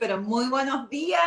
[0.00, 1.20] Pero muy buenos días.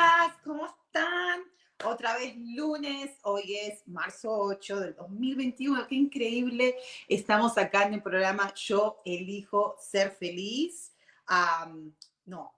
[0.43, 1.43] ¿Cómo están?
[1.85, 5.87] Otra vez lunes, hoy es marzo 8 del 2021.
[5.87, 6.75] Qué increíble.
[7.07, 10.91] Estamos acá en el programa Yo elijo ser feliz.
[12.25, 12.51] no,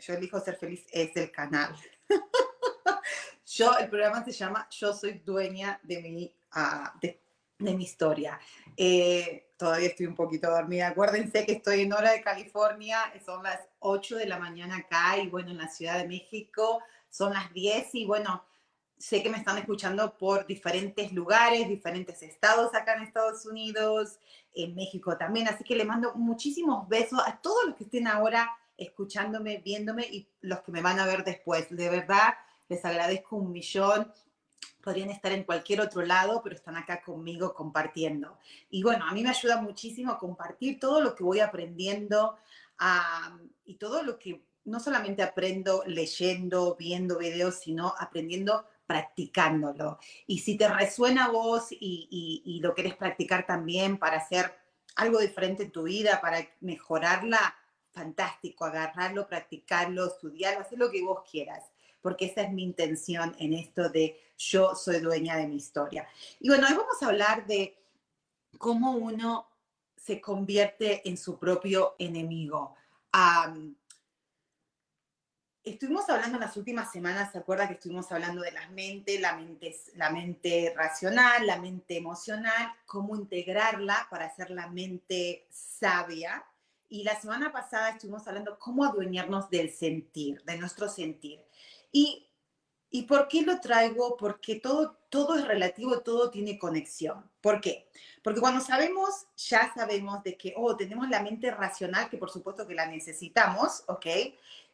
[0.00, 1.72] Yo elijo ser feliz es del canal.
[3.46, 7.08] Yo, el programa se llama Yo soy dueña de mi, uh,
[7.60, 8.38] mi historia.
[8.76, 10.88] Eh, todavía estoy un poquito dormida.
[10.88, 15.28] Acuérdense que estoy en hora de California, son las 8 de la mañana acá y
[15.28, 18.44] bueno, en la Ciudad de México son las 10 y bueno,
[18.98, 24.18] sé que me están escuchando por diferentes lugares, diferentes estados acá en Estados Unidos,
[24.54, 28.50] en México también, así que le mando muchísimos besos a todos los que estén ahora
[28.76, 31.68] escuchándome, viéndome y los que me van a ver después.
[31.70, 32.34] De verdad,
[32.68, 34.10] les agradezco un millón
[34.82, 38.38] podrían estar en cualquier otro lado, pero están acá conmigo compartiendo.
[38.70, 42.36] Y bueno, a mí me ayuda muchísimo compartir todo lo que voy aprendiendo
[43.64, 49.98] y todo lo que no solamente aprendo leyendo, viendo videos, sino aprendiendo practicándolo.
[50.26, 54.52] Y si te resuena a vos y, y lo querés practicar también para hacer
[54.96, 57.54] algo diferente en tu vida, para mejorarla,
[57.92, 61.64] fantástico, agarrarlo, practicarlo, estudiarlo, hacer lo que vos quieras
[62.00, 66.08] porque esa es mi intención en esto de yo soy dueña de mi historia.
[66.38, 67.76] Y bueno, hoy vamos a hablar de
[68.58, 69.48] cómo uno
[69.96, 72.74] se convierte en su propio enemigo.
[75.62, 79.36] estuvimos hablando en las últimas semanas, ¿se acuerda que estuvimos hablando de la mente, la
[79.36, 86.44] mente, la mente racional, la mente emocional, cómo integrarla para hacer la mente sabia?
[86.88, 91.44] Y la semana pasada estuvimos hablando cómo adueñarnos del sentir, de nuestro sentir.
[91.92, 92.30] Y,
[92.92, 94.16] ¿Y por qué lo traigo?
[94.16, 97.30] Porque todo, todo es relativo, todo tiene conexión.
[97.40, 97.88] ¿Por qué?
[98.22, 102.66] Porque cuando sabemos, ya sabemos de que, oh, tenemos la mente racional, que por supuesto
[102.66, 104.06] que la necesitamos, ¿ok?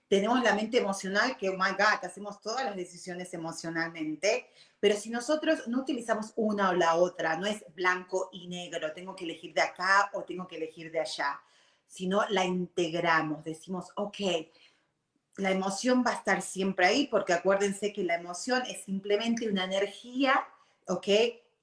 [0.09, 4.49] Tenemos la mente emocional, que, oh my God, hacemos todas las decisiones emocionalmente,
[4.81, 9.15] pero si nosotros no utilizamos una o la otra, no es blanco y negro, tengo
[9.15, 11.41] que elegir de acá o tengo que elegir de allá,
[11.87, 14.19] sino la integramos, decimos, ok,
[15.37, 19.65] la emoción va a estar siempre ahí, porque acuérdense que la emoción es simplemente una
[19.65, 20.47] energía,
[20.87, 21.07] ¿ok?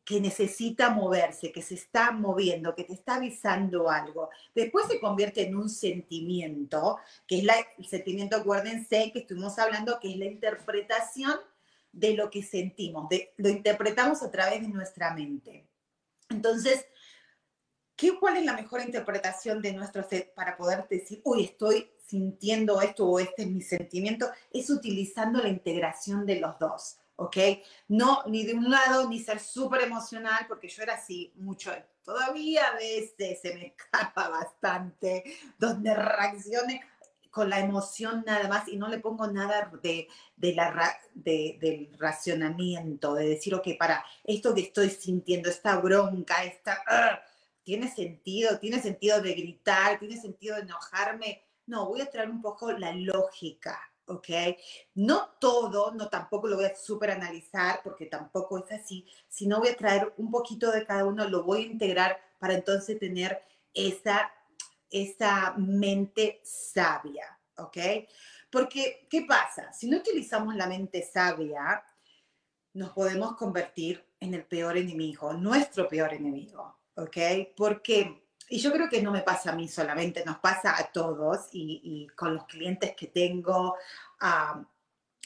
[0.06, 4.30] Que necesita moverse, que se está moviendo, que te está avisando algo.
[4.54, 7.48] Después se convierte en un sentimiento, que es
[7.78, 11.34] el sentimiento, acuérdense que estuvimos hablando, que es la interpretación
[11.92, 15.68] de lo que sentimos, de, lo interpretamos a través de nuestra mente.
[16.30, 16.86] Entonces,
[17.96, 22.82] ¿qué, ¿cuál es la mejor interpretación de nuestro ser para poder decir, uy, estoy sintiendo
[22.82, 27.38] esto o este es mi sentimiento, es utilizando la integración de los dos, ¿ok?
[27.88, 31.72] No ni de un lado, ni ser súper emocional, porque yo era así mucho,
[32.04, 35.24] todavía a veces se me escapa bastante,
[35.58, 36.82] donde reaccione
[37.32, 41.90] con la emoción nada más y no le pongo nada de, de la, de, del
[41.98, 46.80] racionamiento, de decir, ok, para esto que estoy sintiendo, esta bronca, esta...
[47.64, 52.42] tiene sentido, tiene sentido de gritar, tiene sentido de enojarme, no, voy a traer un
[52.42, 54.28] poco la lógica, ¿ok?
[54.96, 59.70] No todo, no tampoco lo voy a super analizar porque tampoco es así, sino voy
[59.70, 63.42] a traer un poquito de cada uno, lo voy a integrar para entonces tener
[63.74, 64.32] esa,
[64.90, 67.78] esa mente sabia, ¿ok?
[68.52, 69.72] Porque, ¿qué pasa?
[69.74, 71.84] Si no utilizamos la mente sabia,
[72.74, 77.18] nos podemos convertir en el peor enemigo, nuestro peor enemigo, ¿ok?
[77.56, 81.48] Porque y yo creo que no me pasa a mí solamente, nos pasa a todos
[81.54, 83.76] y, con los clientes que tengo,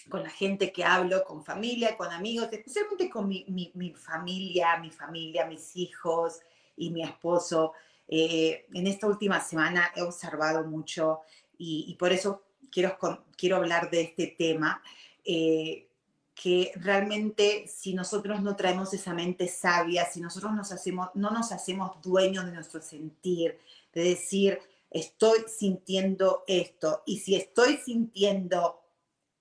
[0.09, 4.91] con la gente que hablo, con familia, con amigos, especialmente con mi, mi, familia, mi
[4.91, 6.39] familia, mis hijos
[6.77, 7.73] y mi esposo.
[8.07, 11.21] Eh, en esta última semana he observado mucho
[11.57, 12.97] y, por eso quiero,
[13.35, 14.81] quiero hablar de este tema.
[15.25, 15.86] eh,
[16.41, 21.51] que realmente si nosotros no traemos esa mente sabia, si nosotros nos hacemos, no nos
[21.51, 23.59] hacemos dueños de nuestro sentir,
[23.91, 24.59] de decir,
[24.91, 28.83] estoy sintiendo esto, y si estoy sintiendo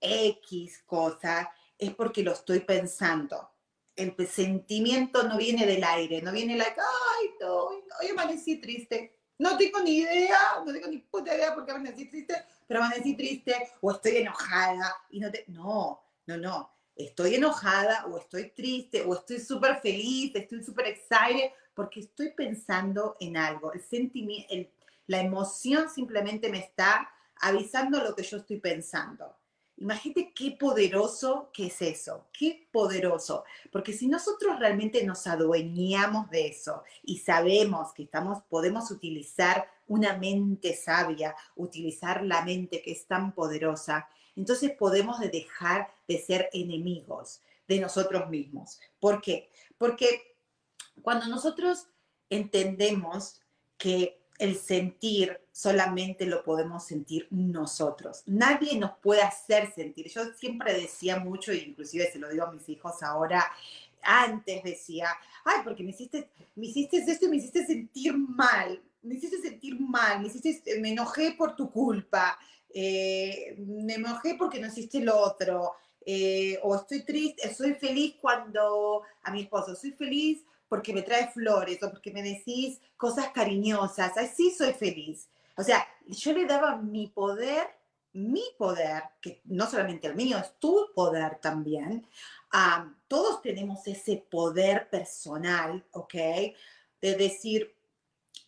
[0.01, 3.51] X cosa, es porque lo estoy pensando.
[3.95, 9.19] El sentimiento no viene del aire, no viene like, ay, no, hoy amanecí triste.
[9.39, 12.35] No tengo ni idea, no tengo ni puta idea por qué amanecí triste,
[12.67, 15.45] pero amanecí triste o estoy enojada y no te...
[15.49, 16.76] No, no, no.
[16.97, 23.17] Estoy enojada o estoy triste o estoy súper feliz, estoy súper excited porque estoy pensando
[23.21, 23.73] en algo.
[23.73, 24.73] El sentimiento,
[25.07, 27.09] la emoción simplemente me está
[27.41, 29.37] avisando lo que yo estoy pensando.
[29.79, 36.47] Imagínate qué poderoso que es eso, qué poderoso, porque si nosotros realmente nos adueñamos de
[36.47, 43.07] eso y sabemos que estamos, podemos utilizar una mente sabia, utilizar la mente que es
[43.07, 48.79] tan poderosa, entonces podemos dejar de ser enemigos de nosotros mismos.
[49.01, 49.51] ¿Por qué?
[49.79, 50.37] Porque
[51.03, 51.87] cuando nosotros
[52.31, 53.41] entendemos
[53.79, 58.23] que el sentir solamente lo podemos sentir nosotros.
[58.27, 60.09] Nadie nos puede hacer sentir.
[60.09, 63.47] Yo siempre decía mucho, e inclusive se lo digo a mis hijos ahora,
[64.03, 65.09] antes decía,
[65.45, 69.81] ay, porque me hiciste, me hiciste esto y me hiciste sentir mal, me hiciste sentir
[69.81, 72.39] mal, me hiciste, me enojé por tu culpa,
[72.79, 75.73] eh, me enojé porque no hiciste lo otro,
[76.05, 81.29] eh, o estoy triste, soy feliz cuando, a mi esposo, soy feliz porque me trae
[81.29, 85.31] flores o porque me decís cosas cariñosas, así soy feliz.
[85.57, 87.67] O sea, yo le daba mi poder,
[88.13, 92.07] mi poder, que no solamente el mío, es tu poder también.
[93.09, 96.15] todos tenemos ese poder personal, ¿ok?
[97.01, 97.75] De decir,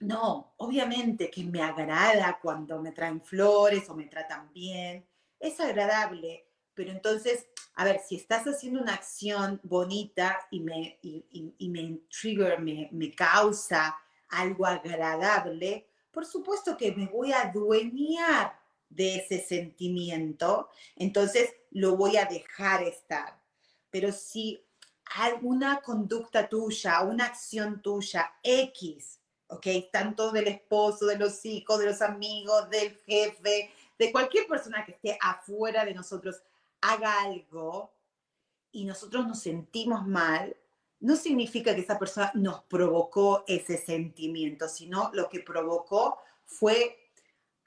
[0.01, 5.07] no, obviamente que me agrada cuando me traen flores o me tratan bien,
[5.41, 7.47] es agradable, pero entonces
[7.79, 13.15] a ver, si estás haciendo una acción bonita y me, y, me trigger, me, me,
[13.15, 13.97] causa
[14.31, 18.59] algo agradable, por supuesto que me voy a adueñar
[18.89, 23.41] de ese sentimiento, entonces lo voy a dejar estar.
[23.91, 24.61] Pero si
[25.15, 29.18] alguna conducta tuya, una acción tuya, X,
[29.49, 29.67] ¿ok?
[29.93, 34.93] Tanto del esposo, de los hijos, de los amigos, del jefe, de cualquier persona que
[34.93, 36.41] esté afuera de nosotros,
[36.81, 37.93] haga algo
[38.71, 40.57] y nosotros nos sentimos mal,
[41.01, 47.11] no significa que esa persona nos provocó ese sentimiento, sino lo que provocó fue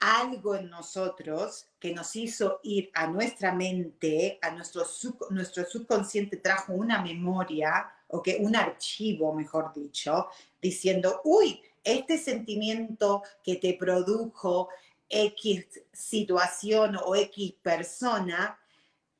[0.00, 4.84] algo en nosotros que nos hizo ir a nuestra mente, a nuestro,
[5.30, 10.28] nuestro subconsciente trajo una memoria, o que un archivo, mejor dicho,
[10.60, 14.68] diciendo, uy, este sentimiento que te produjo
[15.08, 18.58] X situación o X persona,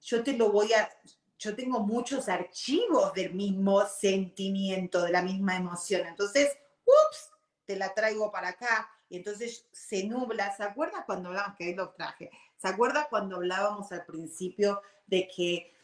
[0.00, 0.90] yo te lo voy a,
[1.38, 6.06] yo tengo muchos archivos del mismo sentimiento, de la misma emoción.
[6.06, 7.30] Entonces, ups,
[7.64, 8.88] te la traigo para acá.
[9.08, 10.56] Y entonces se nubla.
[10.56, 12.30] ¿Se acuerda cuando hablábamos, que ahí lo traje?
[12.56, 15.74] ¿Se acuerda cuando hablábamos al principio de que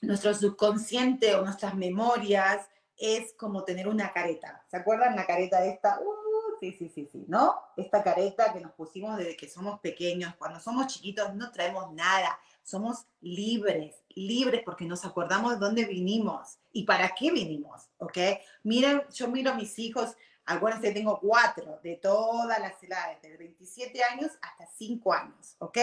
[0.00, 2.68] nuestro subconsciente o nuestras memorias
[2.98, 4.64] es como tener una careta?
[4.70, 6.00] ¿Se acuerdan la careta de esta?
[6.00, 7.54] Uh, sí, sí, sí, sí, ¿no?
[7.76, 10.34] Esta careta que nos pusimos desde que somos pequeños.
[10.36, 16.58] Cuando somos chiquitos no traemos nada somos libres, libres porque nos acordamos de dónde vinimos
[16.70, 18.18] y para qué vinimos, ¿ok?
[18.62, 20.14] Miren, yo miro a mis hijos,
[20.44, 25.78] acuérdense, tengo cuatro de todas las edades, de 27 años hasta 5 años, ¿ok?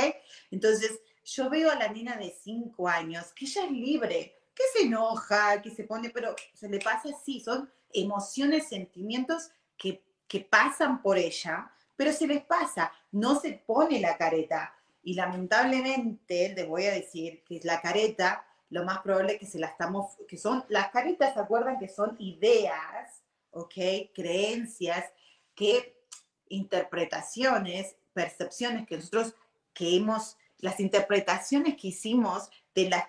[0.52, 4.86] Entonces, yo veo a la nena de 5 años que ella es libre, que se
[4.86, 11.02] enoja, que se pone, pero se le pasa así, son emociones, sentimientos que, que pasan
[11.02, 14.74] por ella, pero se les pasa, no se pone la careta,
[15.06, 19.60] y lamentablemente, le voy a decir que la careta, lo más probable es que se
[19.60, 23.22] la estamos, que son, las caretas, ¿se acuerdan que son ideas,
[23.52, 23.76] ok?
[24.16, 25.06] Creencias,
[25.54, 26.02] que
[26.50, 29.36] interpretaciones, percepciones que nosotros,
[29.76, 33.08] que hemos, las interpretaciones que hicimos de las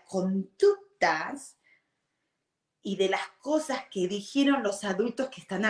[2.82, 5.64] y de las cosas que dijeron los adultos que, están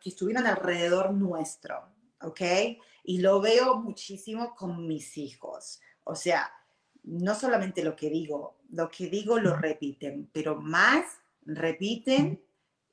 [0.00, 1.82] que estuvieron alrededor nuestro,
[2.20, 2.40] ¿ok?
[3.02, 5.80] Y lo veo muchísimo con mis hijos.
[6.04, 6.48] O sea,
[7.02, 11.04] no solamente lo que digo, lo que digo lo repiten, pero más
[11.44, 12.40] repiten,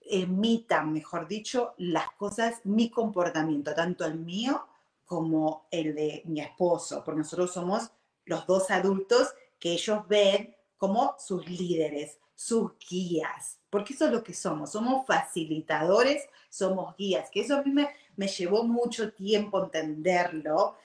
[0.01, 4.65] emitan, mejor dicho, las cosas, mi comportamiento, tanto el mío
[5.05, 7.91] como el de mi esposo, porque nosotros somos
[8.25, 14.23] los dos adultos que ellos ven como sus líderes, sus guías, porque eso es lo
[14.23, 20.77] que somos, somos facilitadores, somos guías, que eso a mí me, llevó mucho tiempo entenderlo,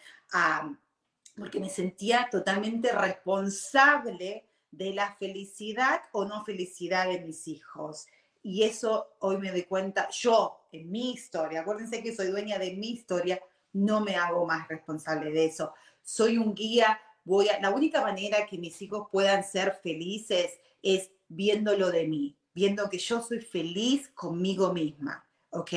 [1.36, 8.06] porque me sentía totalmente responsable de la felicidad o no felicidad de mis hijos.
[8.42, 12.74] Y eso hoy me doy cuenta, yo, en mi historia, acuérdense que soy dueña de
[12.74, 13.40] mi historia,
[13.74, 15.74] no me hago más responsable de eso.
[16.02, 21.10] Soy un guía, voy a, la única manera que mis hijos puedan ser felices es
[21.28, 25.70] viéndolo de mí, viendo que yo soy feliz conmigo misma, ¿ok?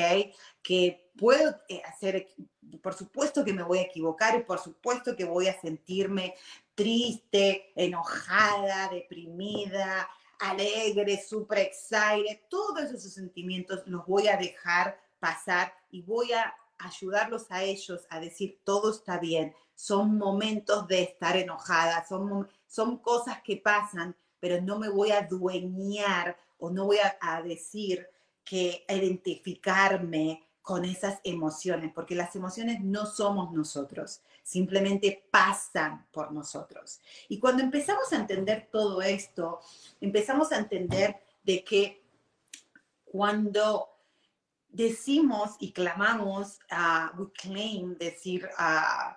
[0.61, 2.27] Que puedo eh, hacer,
[2.81, 6.35] por supuesto que me voy a equivocar y por supuesto que voy a sentirme
[6.73, 10.09] triste, enojada, deprimida,
[10.39, 17.49] alegre, super excited, todos esos sentimientos los voy a dejar pasar y voy a ayudarlos
[17.49, 19.55] a ellos a decir todo está bien.
[19.75, 25.21] Son momentos de estar enojada, son, son cosas que pasan, pero no me voy a
[25.21, 28.07] dueñar o no voy a, decir
[28.43, 37.01] que identificarme con esas emociones, porque las emociones no somos nosotros, simplemente pasan por nosotros.
[37.27, 39.59] Y cuando empezamos a entender todo esto,
[40.01, 42.03] empezamos a entender de que
[43.03, 43.89] cuando
[44.69, 49.13] decimos y clamamos, a we claim, decir, uh,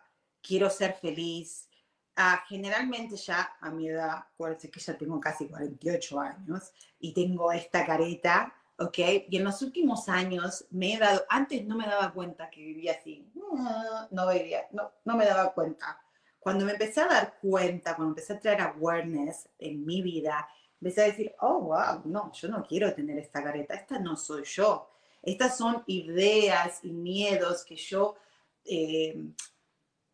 [0.48, 1.68] quiero ser feliz,
[2.16, 7.52] uh, generalmente ya a mi edad, acuérdense que ya tengo casi 48 años y tengo
[7.52, 8.98] esta careta, ¿ok?
[9.28, 12.92] Y en los últimos años me he dado, antes no me daba cuenta que vivía
[12.98, 13.30] así,
[14.10, 16.00] no vivía, no, no me daba cuenta.
[16.40, 20.48] Cuando me empecé a dar cuenta, cuando empecé a traer awareness en mi vida,
[20.80, 24.44] empecé a decir, oh, wow, no, yo no quiero tener esta careta, esta no soy
[24.44, 24.88] yo.
[25.20, 28.16] Estas son ideas y miedos que yo
[28.64, 29.20] eh,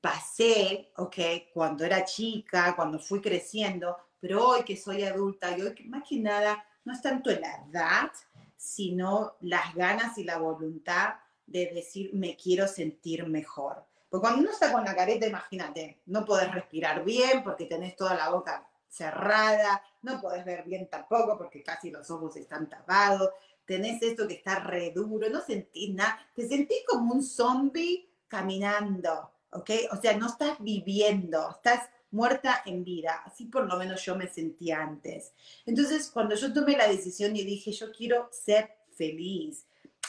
[0.04, 1.16] pasé, ¿ok?
[1.54, 6.02] Cuando era chica, cuando fui creciendo, pero hoy que soy adulta y hoy que más
[6.06, 8.12] que nada no es tanto la edad,
[8.54, 11.14] sino las ganas y la voluntad
[11.46, 13.82] de decir me quiero sentir mejor.
[14.10, 18.14] Porque cuando uno está con la careta, imagínate, no podés respirar bien porque tenés toda
[18.14, 23.30] la boca cerrada, no podés ver bien tampoco porque casi los ojos están tapados,
[23.64, 29.30] tenés esto que está re duro, no sentís nada, te sentís como un zombie caminando,
[29.54, 29.70] ¿ok?
[29.92, 33.22] O sea, no estás viviendo, estás muerta en vida.
[33.24, 35.32] Así por lo menos yo me sentí antes.
[35.66, 39.66] Entonces, cuando yo tomé la decisión y dije, yo quiero ser feliz,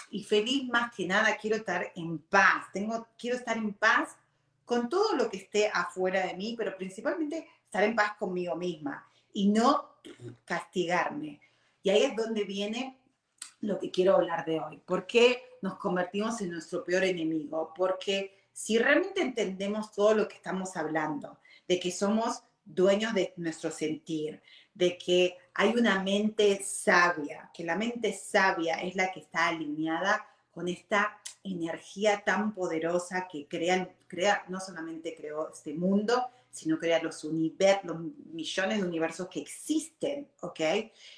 [0.10, 4.16] y feliz más que nada, quiero estar en paz, tengo, quiero estar en paz
[4.64, 9.06] con todo lo que esté afuera de mí, pero principalmente estar en paz conmigo misma
[9.34, 9.96] y no
[10.46, 11.42] castigarme.
[11.84, 12.98] Y ahí es donde viene
[13.62, 14.78] lo que quiero hablar de hoy.
[14.78, 17.74] ¿Por qué nos convertimos en nuestro peor enemigo?
[17.76, 23.70] Porque si realmente entendemos todo lo que estamos hablando, de que somos dueños de nuestro
[23.70, 24.42] sentir,
[24.74, 30.26] de que hay una mente sabia, que la mente sabia es la que está alineada
[30.52, 37.04] con esta energía tan poderosa que crea, crea no solamente creó este mundo, sino crea
[37.04, 37.98] los, los
[38.32, 40.62] millones de universos que existen, ¿ok?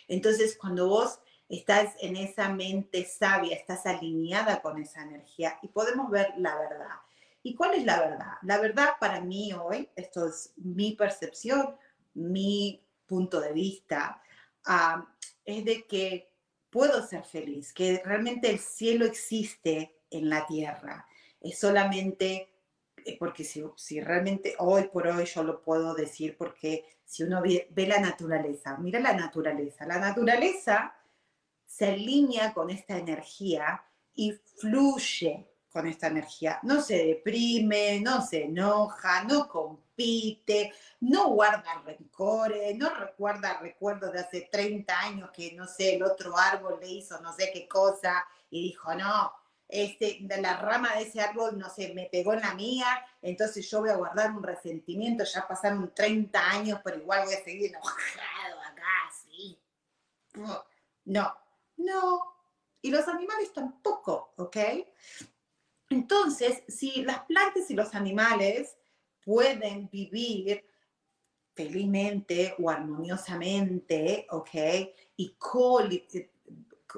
[0.07, 6.09] Entonces, cuando vos estás en esa mente sabia, estás alineada con esa energía y podemos
[6.09, 6.95] ver la verdad.
[7.47, 8.33] ¿Y cuál es la verdad?
[8.41, 11.77] La verdad para mí hoy, esto es mi percepción,
[12.13, 14.21] mi punto de vista,
[14.65, 15.07] ah,
[15.45, 16.29] es de que
[16.69, 21.07] puedo ser feliz, que realmente el cielo existe en la tierra.
[21.39, 22.53] Es solamente
[23.05, 27.41] eh, porque si, si, realmente hoy por hoy yo lo puedo decir, porque si uno
[27.41, 30.97] ve, ve, la naturaleza, mira la naturaleza, la naturaleza
[31.65, 36.59] se alinea con esta energía y fluye con esta energía.
[36.63, 44.19] No se deprime, no se enoja, no compite, no guarda rencores, no recuerda recuerdos de
[44.19, 48.25] hace 30 años que, no sé, el otro árbol le hizo no sé qué cosa
[48.49, 49.31] y dijo, no,
[49.67, 53.81] este, la rama de ese árbol, no sé, me pegó en la mía, entonces yo
[53.81, 58.61] voy a guardar un resentimiento, ya pasaron 30 años, pero igual voy a seguir enojado
[58.61, 59.59] acá, sí.
[61.05, 61.35] No,
[61.77, 62.37] no.
[62.81, 64.57] Y los animales tampoco, ¿ok?
[65.89, 68.77] Entonces, si las plantas y los animales
[69.23, 70.63] pueden vivir
[71.53, 74.49] felizmente o armoniosamente, ¿ok?
[75.17, 75.35] Y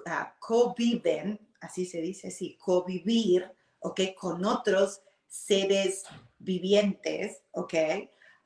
[0.05, 4.01] ah, conviven, así se dice, sí, convivir, ¿ok?
[4.19, 6.03] Con otros seres
[6.39, 7.73] vivientes, ¿ok?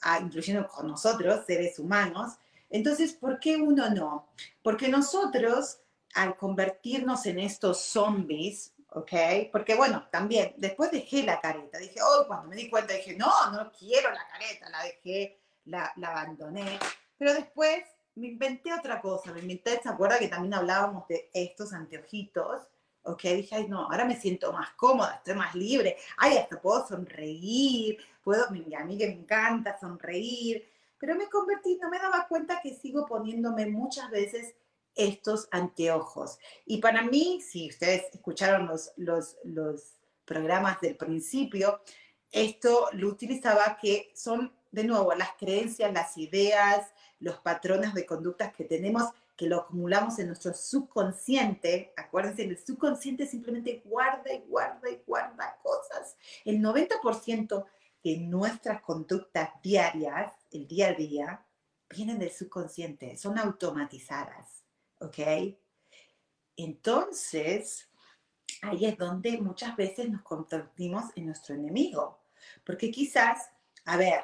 [0.01, 2.33] Ah, incluyendo con nosotros, seres humanos.
[2.69, 4.29] Entonces, ¿por qué uno no?
[4.61, 5.79] Porque nosotros,
[6.13, 9.11] al convertirnos en estos zombies, ¿ok?
[9.51, 13.51] Porque bueno, también después dejé la careta, dije, oh, cuando me di cuenta dije, no,
[13.51, 16.79] no quiero la careta, la dejé, la, la abandoné,
[17.17, 17.83] pero después
[18.15, 22.61] me inventé otra cosa, me inventé, ¿se acuerda que también hablábamos de estos anteojitos?
[23.03, 26.87] Ok, dije, ay, no, ahora me siento más cómoda, estoy más libre, ay, hasta puedo
[26.87, 32.61] sonreír, puedo, a mí que me encanta sonreír, pero me convertí, no me daba cuenta
[32.61, 34.55] que sigo poniéndome muchas veces
[34.95, 36.37] estos anteojos.
[36.65, 38.91] Y para mí, si ustedes escucharon los,
[39.43, 39.95] los,
[40.25, 41.81] programas del principio,
[42.31, 46.87] esto lo utilizaba que son, de nuevo, las creencias, las ideas,
[47.19, 49.03] los patrones de conductas que tenemos,
[49.35, 51.93] que lo acumulamos en nuestro subconsciente.
[51.97, 56.15] Acuérdense, el subconsciente simplemente guarda y guarda y guarda cosas.
[56.45, 57.65] El 90%
[58.03, 61.45] de nuestras conductas diarias, el día a día,
[61.89, 64.62] vienen del subconsciente, son automatizadas.
[65.03, 65.19] ¿Ok?
[66.55, 67.89] Entonces,
[68.61, 72.21] ahí es donde muchas veces nos convertimos en nuestro enemigo.
[72.65, 73.49] Porque quizás,
[73.85, 74.23] a ver,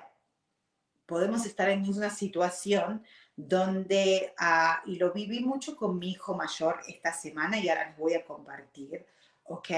[1.06, 3.04] podemos estar en una situación
[3.36, 7.98] donde, ah, y lo viví mucho con mi hijo mayor esta semana y ahora les
[7.98, 9.06] voy a compartir,
[9.44, 9.70] ¿ok?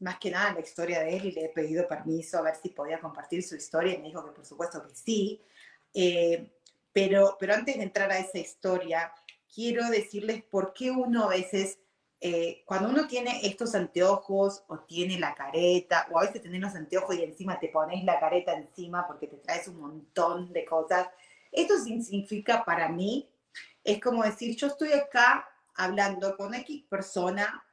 [0.00, 2.70] más que nada la historia de él y le he pedido permiso a ver si
[2.70, 5.40] podía compartir su historia y me dijo que por supuesto que sí.
[5.94, 6.50] Eh,
[6.92, 9.12] pero, pero antes de entrar a esa historia,
[9.52, 11.78] quiero decirles por qué uno a veces
[12.20, 16.74] eh, cuando uno tiene estos anteojos o tiene la careta, o a veces tenés los
[16.74, 21.08] anteojos y encima te pones la careta encima porque te traes un montón de cosas,
[21.52, 23.28] esto significa para mí,
[23.84, 27.64] es como decir, yo estoy acá hablando con X persona,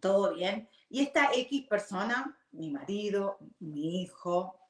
[0.00, 4.60] todo bien, y esta X persona, mi marido, mi hijo,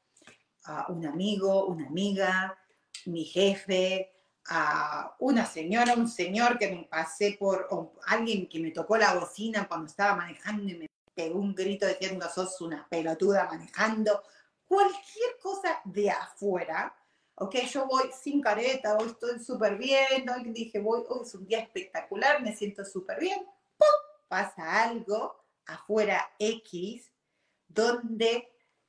[0.69, 2.57] uh, un amigo, una amiga,
[3.05, 4.16] mi jefe,
[4.49, 7.69] a una señora, un señor que me pasé por,
[8.07, 12.29] alguien que me tocó la bocina cuando estaba manejando y me pegó un grito diciendo
[12.33, 14.23] sos una pelotuda manejando,
[14.67, 16.95] cualquier cosa de afuera,
[17.37, 21.47] ok, yo voy sin careta, hoy estoy súper bien, hoy dije, voy, hoy es un
[21.47, 23.47] día espectacular, me siento súper bien,
[24.29, 27.11] pasa algo afuera X,
[27.69, 28.49] donde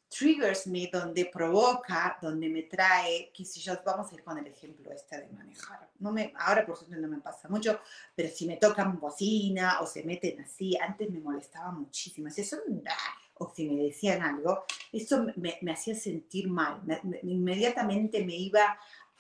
[0.10, 4.48] triggers me, donde provoca, donde me trae, que si yo, vamos a ir con el
[4.48, 5.90] ejemplo este de manejar.
[6.00, 7.80] No me, ahora por suerte no me pasa mucho,
[8.16, 12.30] pero si me tocan bocina o se meten así, antes me molestaba muchísimo.
[12.30, 12.58] Si eso,
[13.36, 16.82] o si me decían algo, eso me, me hacía sentir mal.
[17.24, 18.78] inmediatamente me iba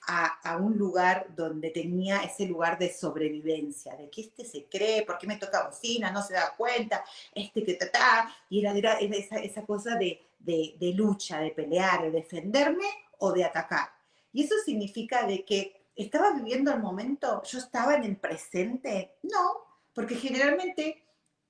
[0.07, 5.17] a, un lugar donde tenía ese lugar de sobrevivencia, de que este se cree, ¿por
[5.17, 6.11] qué me toca bocina?
[6.11, 7.03] No se da cuenta,
[7.35, 12.11] este que ta, y era, era esa, cosa de, de, de, lucha, de pelear, de
[12.11, 12.87] defenderme
[13.19, 13.89] o de atacar.
[14.31, 19.65] Y eso significa de que estaba viviendo el momento, yo estaba en el presente, no,
[19.93, 21.03] porque generalmente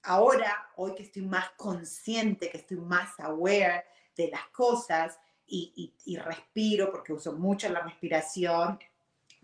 [0.03, 6.91] ahora, hoy que estoy más consciente, que estoy más aware de las cosas, y, respiro,
[6.91, 8.79] porque uso mucho la respiración,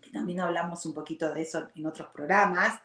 [0.01, 2.79] que también hablamos un poquito de eso en otros programas,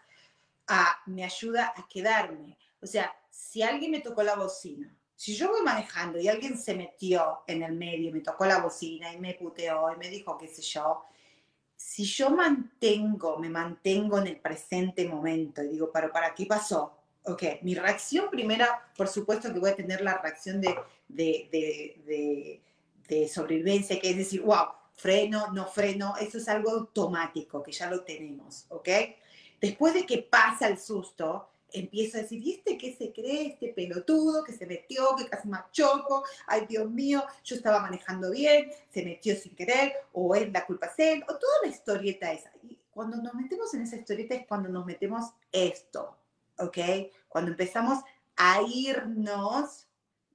[1.07, 2.57] me ayuda a quedarme.
[2.81, 6.75] O sea, si alguien me tocó la bocina, si yo voy manejando y alguien se
[6.75, 10.47] metió en el medio, me tocó la bocina y me puteó y me dijo qué
[10.47, 11.05] sé yo,
[11.75, 16.95] si yo mantengo, me mantengo en el presente momento y digo, pero ¿para qué pasó?
[17.25, 20.77] Ok, mi reacción primera, por supuesto que voy a tener la reacción de,
[21.09, 21.49] de
[22.07, 22.63] de
[23.29, 28.03] sobrevivencia, que es decir, wow, freno, no freno, eso es algo automático, que ya lo
[28.03, 28.89] tenemos, ¿ok?
[29.61, 33.49] Después de que pasa el susto, empiezo a decir, ¿y este qué se cree?
[33.49, 38.31] Este pelotudo que se metió, que casi me choco, ay Dios mío, yo estaba manejando
[38.31, 42.33] bien, se metió sin querer, o es la culpa es él, o toda la historieta
[42.33, 42.51] esa.
[42.63, 46.17] Y cuando nos metemos en esa historieta es cuando nos metemos esto,
[46.59, 46.79] ¿ok?
[47.29, 48.01] Cuando empezamos
[48.37, 49.88] a irnos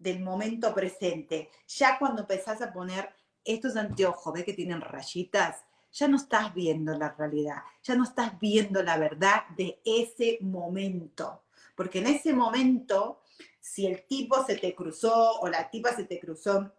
[0.04, 1.50] del momento presente.
[1.68, 3.10] Ya cuando empezás a poner
[3.44, 8.38] estos anteojos, ves que tienen rayitas, ya no estás viendo la realidad, ya no estás
[8.40, 11.44] viendo la verdad de ese momento.
[11.76, 13.22] Porque en ese momento,
[13.60, 16.72] si el tipo se te cruzó o la tipa se te cruzó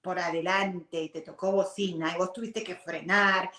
[0.00, 3.50] por adelante y te tocó bocina y vos tuviste que frenar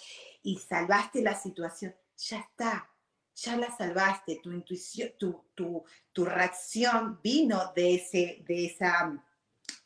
[0.43, 2.89] y salvaste la situación, ya está,
[3.35, 9.21] ya la salvaste, tu intuición, tu, tu, tu reacción vino de, ese, de esa,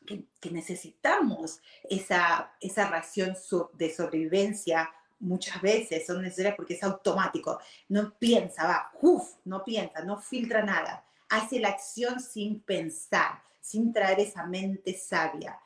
[0.05, 1.59] que, necesitamos
[1.89, 3.35] esa, esa reacción
[3.73, 7.59] de sobrevivencia muchas veces, son necesarias porque es automático,
[7.89, 13.91] no piensa, va, uf, no piensa, no filtra nada, hace la acción sin pensar, sin
[13.91, 15.59] traer esa mente sabia.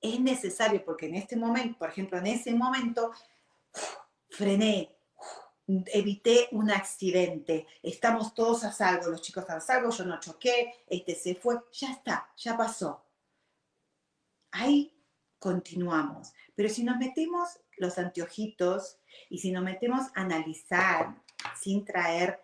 [0.00, 3.12] Es necesario porque en este momento, por ejemplo, en ese momento,
[4.30, 4.93] frené,
[5.66, 10.74] evité un accidente, estamos todos a salvo, los chicos están a salvo, yo no choqué,
[10.86, 13.04] este se fue, ya está, ya pasó.
[14.50, 14.94] Ahí
[15.38, 16.32] continuamos.
[16.54, 18.98] Pero si nos metemos los anteojitos
[19.28, 21.22] y si nos metemos a analizar
[21.60, 22.40] sin traer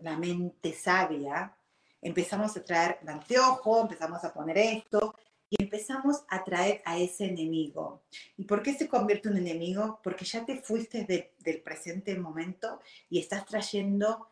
[0.00, 1.54] la mente sabia,
[2.00, 5.14] empezamos a traer el anteojo, empezamos a poner esto,
[5.50, 8.04] y empezamos a traer a ese enemigo.
[8.36, 10.00] ¿Y por qué se convierte en un enemigo?
[10.02, 11.04] Porque ya te fuiste
[11.38, 14.28] del presente momento y estás trayendo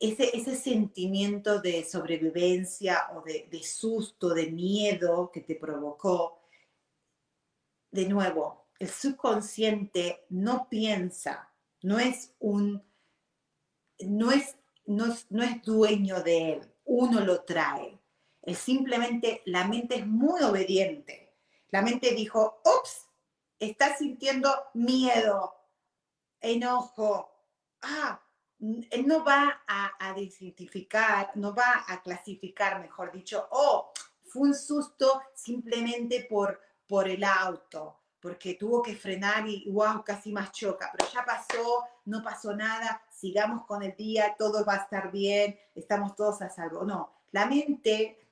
[0.00, 6.40] ese, ese sentimiento de sobrevivencia o de, de susto, de miedo que te provocó.
[7.92, 11.48] De nuevo, el subconsciente no piensa,
[11.82, 12.82] no es un,
[14.00, 17.95] no es, no no es dueño de él, uno lo trae.
[18.46, 21.34] Es simplemente la mente es muy obediente.
[21.70, 23.08] La mente dijo, ups,
[23.58, 25.52] estás sintiendo miedo,
[26.40, 27.28] enojo.
[27.82, 28.22] Ah,
[28.60, 33.90] no va a, a desidentificar, no va a clasificar, mejor dicho, oh,
[34.22, 40.32] fue un susto simplemente por, por el auto, porque tuvo que frenar y wow, casi
[40.32, 44.82] más choca, pero ya pasó, no pasó nada, sigamos con el día, todo va a
[44.84, 46.84] estar bien, estamos todos a salvo.
[46.84, 48.25] No, la mente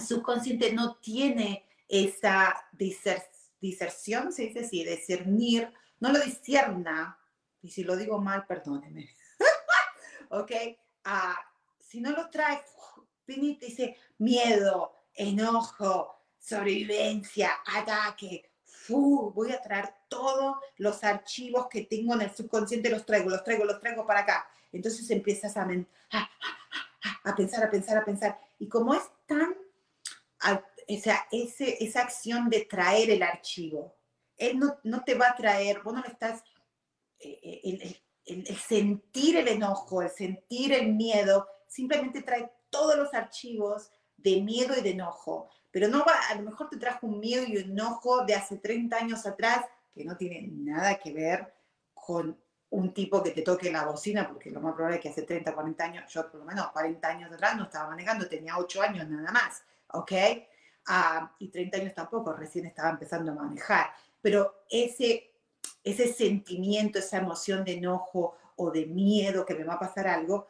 [0.00, 7.18] subconsciente no tiene esa diserción, se dice así, discernir, no lo discierna,
[7.60, 9.10] y si lo digo mal, perdóneme.
[10.30, 10.50] ¿Ok?
[11.04, 11.34] Uh,
[11.80, 12.60] si no lo trae,
[13.26, 18.50] y dice miedo, enojo, sobrevivencia, ataque.
[18.88, 23.64] voy a traer todos los archivos que tengo en el subconsciente, los traigo, los traigo,
[23.64, 24.46] los traigo para acá.
[24.72, 25.62] Entonces empiezas a,
[26.10, 26.30] a,
[27.24, 28.38] a pensar, a pensar, a pensar.
[28.58, 29.54] Y como es tan,
[30.50, 33.96] o sea, ese, esa acción de traer el archivo,
[34.36, 36.42] él no, no te va a traer, vos no le estás,
[37.18, 37.82] eh, eh, el,
[38.24, 44.40] el, el, sentir el enojo, el sentir el miedo, simplemente trae todos los archivos de
[44.40, 45.50] miedo y de enojo.
[45.70, 48.58] Pero no va, a lo mejor te trajo un miedo y un enojo de hace
[48.58, 51.54] 30 años atrás que no tiene nada que ver
[51.94, 52.38] con
[52.70, 55.54] un tipo que te toque la bocina, porque lo más probable es que hace 30,
[55.54, 59.08] 40 años, yo por lo menos 40 años atrás no estaba manejando, tenía 8 años
[59.08, 60.12] nada más, ¿ok?
[60.88, 63.90] Uh, y 30 años tampoco, recién estaba empezando a manejar.
[64.20, 65.32] Pero ese,
[65.84, 70.48] ese sentimiento, esa emoción de enojo o de miedo que me va a pasar algo,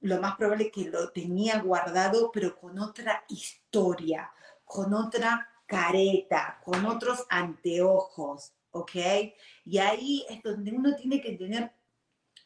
[0.00, 4.30] lo más probable es que lo tenía guardado, pero con otra historia,
[4.64, 8.94] con otra careta, con otros anteojos, ¿ok?
[9.64, 11.72] Y ahí es donde uno tiene que tener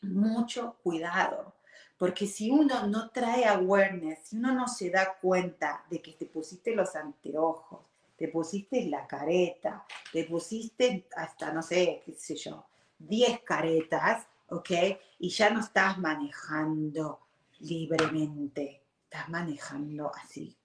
[0.02, 1.54] mucho cuidado,
[2.00, 6.24] porque si uno no trae awareness, si uno no se da cuenta de que te
[6.24, 7.80] pusiste los anteojos,
[8.16, 12.64] te pusiste la careta, te pusiste hasta, no sé, qué sé yo,
[12.98, 14.70] 10 caretas, ¿ok?
[15.18, 17.20] Y ya no estás manejando
[17.58, 20.56] libremente, estás manejando así.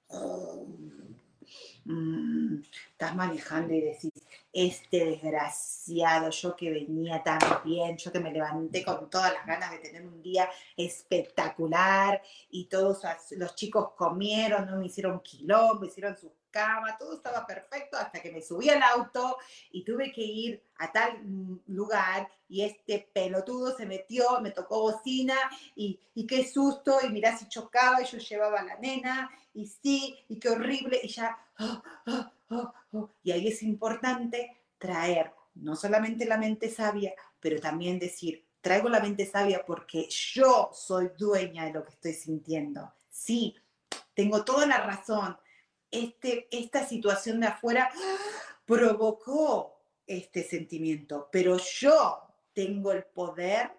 [1.86, 4.12] Mm, estás manejando y decís,
[4.52, 9.72] este desgraciado, yo que venía tan bien, yo que me levanté con todas las ganas
[9.72, 13.02] de tener un día espectacular y todos
[13.38, 18.32] los chicos comieron, no me hicieron quilombo, hicieron sus cama, todo estaba perfecto hasta que
[18.32, 19.38] me subí al auto
[19.72, 21.22] y tuve que ir a tal
[21.68, 25.36] lugar y este pelotudo se metió, me tocó bocina
[25.76, 29.68] y, y qué susto y mirá si chocaba y yo llevaba a la nena y
[29.68, 31.84] sí, y qué horrible y ya, oh,
[32.52, 38.46] oh, oh, y ahí es importante traer no solamente la mente sabia, pero también decir,
[38.62, 42.94] traigo la mente sabia porque yo soy dueña de lo que estoy sintiendo.
[43.10, 43.56] Sí,
[44.14, 45.38] tengo toda la razón,
[45.92, 47.90] este, esta situación de afuera
[48.66, 52.22] provocó este sentimiento, pero yo
[52.54, 53.72] tengo el poder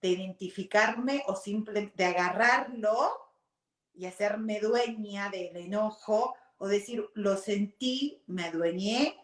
[0.00, 3.30] de identificarme o simplemente de agarrarlo
[3.94, 9.16] y hacerme dueña del enojo o decir, lo sentí, me adueñé,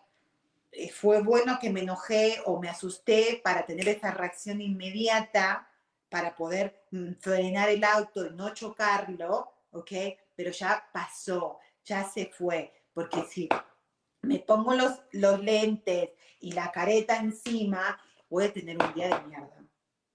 [0.72, 5.68] eh, fue bueno que me enojé o me asusté para tener esa reacción inmediata,
[6.08, 9.92] para poder mm, frenar el auto y no chocarlo, ¿ok?
[10.34, 13.48] Pero ya pasó ya se fue, porque si
[14.22, 15.00] me pongo los,
[15.40, 19.64] lentes y la careta encima, voy a tener un día de mierda,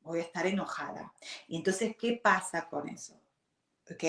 [0.02, 1.14] voy a estar enojada.
[1.48, 3.20] Y entonces, ¿qué pasa con eso?
[3.90, 4.04] ¿Ok?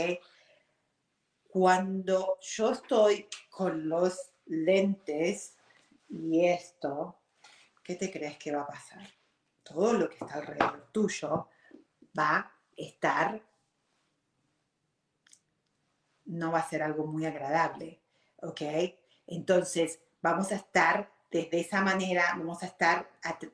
[1.48, 5.56] Cuando yo estoy con los lentes
[6.08, 7.20] y esto,
[7.84, 9.08] ¿qué te crees que va a pasar?
[9.62, 11.48] Todo lo que está alrededor tuyo
[12.18, 13.40] va a estar
[16.32, 18.00] no va a ser algo muy agradable,
[18.40, 18.62] ¿ok?
[19.26, 23.08] Entonces, vamos a estar desde esa manera, vamos a estar,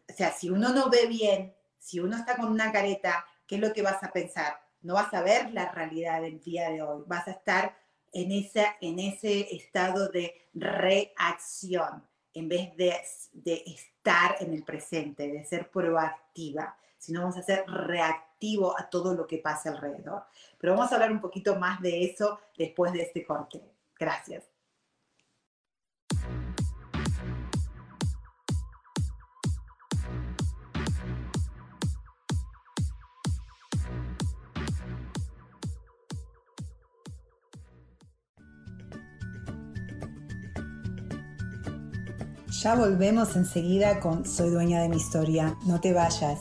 [0.09, 3.61] o sea, si uno no ve bien, si uno está con una careta, ¿qué es
[3.61, 4.61] lo que vas a pensar?
[4.83, 7.77] No vas a ver la realidad del día de hoy, vas a estar
[8.13, 12.95] en, esa, en ese estado de reacción en vez de,
[13.33, 17.65] de estar en el presente, de ser proactiva, sino vamos a ser
[18.39, 20.25] reactivo a todo lo que pasa alrededor.
[20.59, 23.61] Pero vamos a hablar un poquito más de eso después de este corte.
[23.99, 24.45] Gracias.
[42.61, 45.57] Ya volvemos enseguida con Soy dueña de mi historia.
[45.65, 46.41] No te vayas.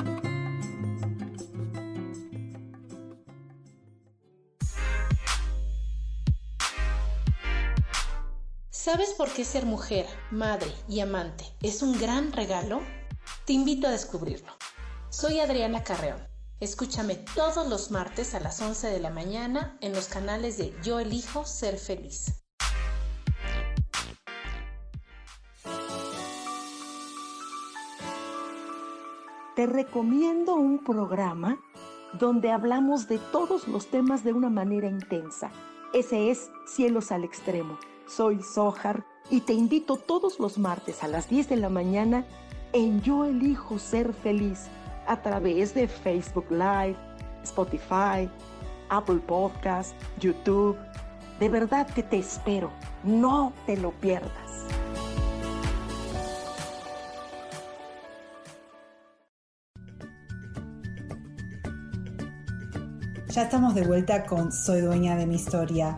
[8.91, 12.81] ¿Sabes por qué ser mujer, madre y amante es un gran regalo?
[13.45, 14.51] Te invito a descubrirlo.
[15.09, 16.19] Soy Adriana Carreón.
[16.59, 20.99] Escúchame todos los martes a las 11 de la mañana en los canales de Yo
[20.99, 22.43] elijo ser feliz.
[29.55, 31.57] Te recomiendo un programa
[32.19, 35.49] donde hablamos de todos los temas de una manera intensa.
[35.93, 37.79] Ese es Cielos al Extremo
[38.15, 42.25] soy Sohar y te invito todos los martes a las 10 de la mañana
[42.73, 44.67] en Yo elijo ser feliz
[45.07, 46.97] a través de Facebook Live,
[47.43, 48.29] Spotify,
[48.89, 50.77] Apple Podcast, YouTube.
[51.39, 52.71] De verdad que te espero.
[53.03, 54.31] No te lo pierdas.
[63.29, 65.97] Ya estamos de vuelta con Soy dueña de mi historia.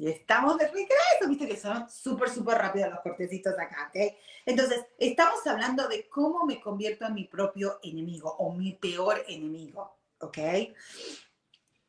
[0.00, 4.14] Y estamos de regreso, viste que son súper, súper rápidos los cortecitos acá, ¿ok?
[4.46, 9.98] Entonces, estamos hablando de cómo me convierto en mi propio enemigo o mi peor enemigo,
[10.20, 10.38] ¿ok?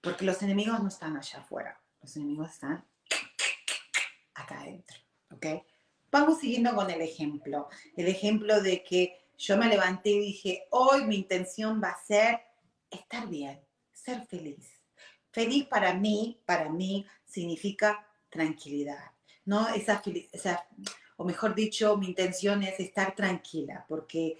[0.02, 2.86] Porque los enemigos no están allá afuera, los enemigos están
[4.34, 4.97] acá adentro,
[5.30, 5.45] ¿ok?
[6.12, 11.06] Vamos siguiendo con el ejemplo, el ejemplo de que yo me levanté y dije, hoy
[11.06, 12.41] mi intención va a ser
[12.89, 14.81] estar bien, ser feliz.
[15.32, 19.12] Feliz para mí, para mí, significa tranquilidad,
[19.46, 19.67] ¿no?
[19.70, 20.67] Esa, esa,
[21.17, 24.38] o mejor dicho, mi intención es estar tranquila, porque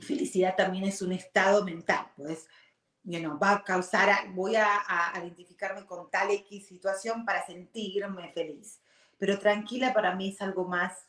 [0.00, 2.48] felicidad también es un estado mental, pues,
[3.04, 8.80] you va a causar, voy a, identificarme con tal X situación para sentirme feliz,
[9.18, 11.06] pero tranquila para mí es algo más,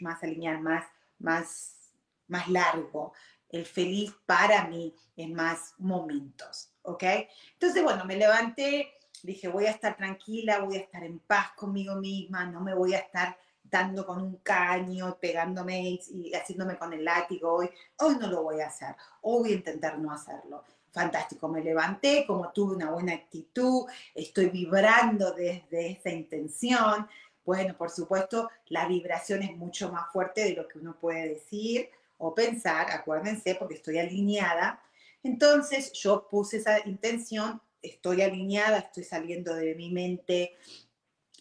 [0.00, 0.84] más alinear, más,
[1.18, 1.92] más,
[2.26, 3.12] más largo.
[3.48, 7.04] El feliz para mí es más momentos, ¿ok?
[7.52, 11.96] Entonces, bueno, me levanté, dije, voy a estar tranquila, voy a estar en paz conmigo
[11.96, 17.04] misma, no me voy a estar dando con un caño, pegándome y haciéndome con el
[17.04, 17.70] látigo hoy.
[17.98, 20.62] Hoy no lo voy a hacer, hoy voy a intentar no hacerlo.
[20.92, 27.06] Fantástico, me levanté, como tuve una buena actitud, estoy vibrando desde esa intención.
[27.44, 31.90] Bueno, por supuesto, la vibración es mucho más fuerte de lo que uno puede decir
[32.18, 34.80] o pensar, acuérdense, porque estoy alineada.
[35.26, 40.56] Entonces yo puse esa intención estoy alineada, estoy saliendo de mi mente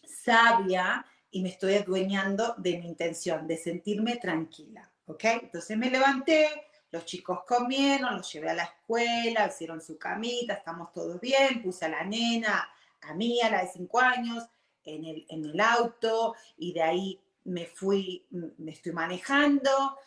[0.08, 5.24] sabia y me estoy adueñando de mi intención, de sentirme tranquila, ¿ok?
[5.44, 6.48] Entonces me levanté,
[6.92, 11.86] los chicos comieron, los llevé a la escuela, hicieron su camita, estamos todos bien, puse
[11.86, 12.70] a la nena,
[13.02, 14.48] a mí, a la de cinco años,
[14.84, 19.98] en el, en el auto y de ahí me fui, me estoy manejando,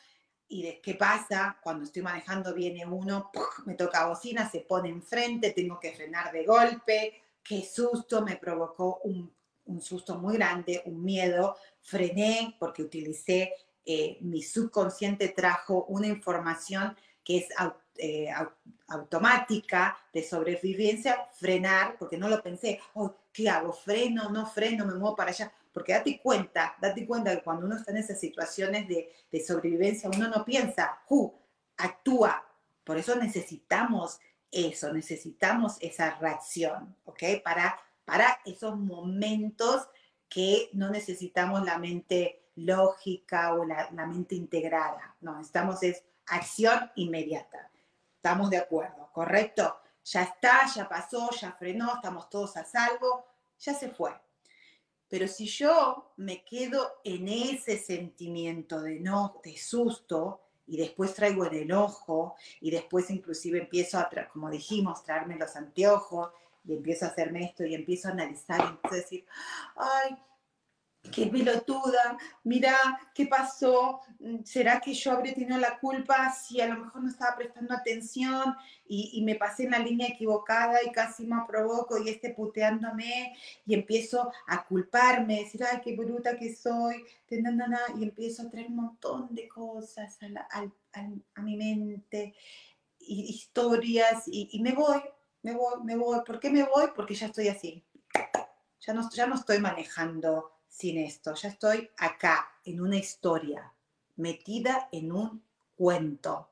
[0.48, 3.30] y de qué pasa cuando estoy manejando viene uno,
[3.66, 9.00] me toca bocina, se pone enfrente, tengo que frenar de golpe, qué susto, me provocó
[9.04, 9.32] un,
[9.80, 13.52] susto muy grande, un miedo, frené porque utilicé,
[13.84, 17.48] eh, mi subconsciente trajo una información que es
[17.98, 18.28] eh,
[18.88, 23.72] automática de sobrevivencia, frenar, porque no lo pensé, oh, ¿qué hago?
[23.72, 24.30] ¿Freno?
[24.30, 24.84] ¿No freno?
[24.84, 25.52] ¿Me muevo para allá?
[25.72, 30.26] Porque date cuenta, date cuenta que cuando uno está en esas situaciones de, sobrevivencia, uno
[30.26, 31.32] no piensa, ¡uh!
[31.76, 32.44] actúa.
[32.82, 34.18] Por eso necesitamos
[34.50, 37.22] eso, necesitamos esa reacción, ¿ok?
[37.44, 39.88] Para, para esos momentos
[40.28, 46.90] que no necesitamos la mente lógica o la, la mente integrada, no, necesitamos es acción
[46.96, 47.70] inmediata.
[48.16, 49.78] Estamos de acuerdo, ¿correcto?
[50.04, 53.27] Ya está, ya pasó, ya frenó, estamos todos a salvo,
[53.60, 54.12] ya se fue.
[55.08, 61.44] Pero si yo me quedo en ese sentimiento de no, de susto, y después traigo
[61.46, 66.30] el enojo y después inclusive empiezo a, como dijimos, traerme los anteojos
[66.64, 69.26] y empiezo a hacerme esto y empiezo a analizar y empiezo a decir,
[69.76, 70.16] ay,
[71.12, 72.76] qué pelotuda, mira
[73.14, 74.00] qué pasó,
[74.44, 78.54] será que yo habré tenido la culpa si a lo mejor no estaba prestando atención
[78.86, 83.74] y, me pasé en la línea equivocada y casi me provoco y esté puteándome y
[83.74, 89.34] empiezo a culparme, decir, ay, qué bruta que soy, y empiezo a traer un montón
[89.34, 90.18] de cosas
[90.50, 92.34] a, mi mente,
[92.98, 95.00] historias y, y me voy,
[95.42, 96.20] me voy, me voy.
[96.26, 96.86] ¿Por qué me voy?
[96.94, 97.84] Porque ya estoy así.
[98.80, 101.34] Ya no, ya no estoy manejando sin esto.
[101.34, 103.72] Ya estoy acá, en una historia,
[104.16, 105.42] metida en un
[105.76, 106.50] cuento,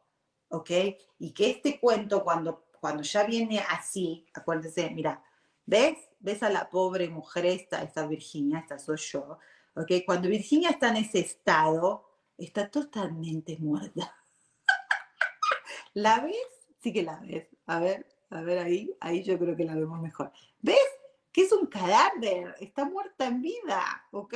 [0.49, 0.71] ¿ok?
[1.19, 5.23] Y que este cuento, cuando, cuando ya viene así, acuérdense, mira,
[5.65, 5.99] ¿ves?
[6.19, 9.39] ¿Ves a la pobre mujer esta, esta Virginia, esta soy yo,
[9.75, 9.93] ¿ok?
[10.05, 12.05] Cuando Virginia está en ese estado,
[12.39, 14.15] está totalmente muerta.
[15.95, 16.37] ¿La ves?
[16.83, 17.49] Sí que la ves.
[17.67, 20.33] A ver, a ver ahí, ahí yo creo que la vemos mejor.
[20.61, 20.77] ¿Ves?
[21.37, 24.33] Que es un cadáver, está muerta en vida, ¿ok?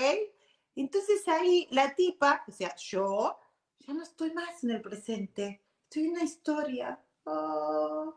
[0.77, 3.39] Entonces ahí la tipa, o sea, yo
[3.79, 7.03] ya no estoy más en el presente, estoy en una historia.
[7.25, 8.15] Oh.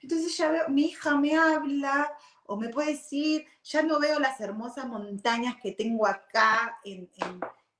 [0.00, 2.14] Entonces ya veo, mi hija me habla
[2.44, 7.10] o me puede decir, ya no veo las hermosas montañas que tengo acá en,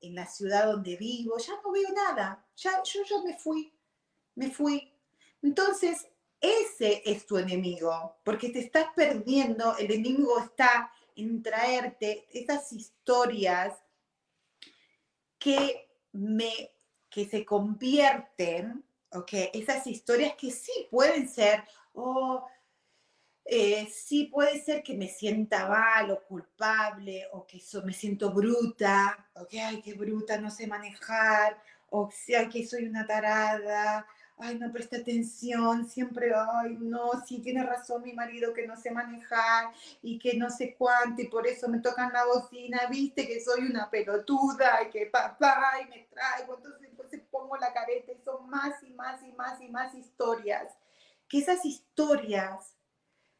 [0.01, 3.71] en la ciudad donde vivo, ya no veo nada, ya, yo ya me fui,
[4.35, 4.91] me fui.
[5.43, 6.09] Entonces,
[6.41, 13.75] ese es tu enemigo, porque te estás perdiendo, el enemigo está en traerte esas historias
[15.39, 16.73] que, me,
[17.11, 19.33] que se convierten, ¿ok?
[19.53, 22.47] Esas historias que sí pueden ser, o
[23.45, 29.29] eh, sí puede ser que me sienta mal o culpable, o que me siento bruta,
[29.35, 34.07] o que, ay, qué bruta, no sé manejar, o sea, que soy una tarada,
[34.41, 38.91] ay, no presta atención, siempre, ay, no, sí tiene razón mi marido que no sé
[38.91, 39.73] manejar
[40.03, 43.67] y que no sé cuánto, y por eso me tocan la bocina, viste que soy
[43.67, 48.49] una pelotuda y que papá, y me traigo, entonces, entonces pongo la careta y son
[48.49, 50.73] más y más y más y más historias.
[51.29, 52.77] Que esas historias,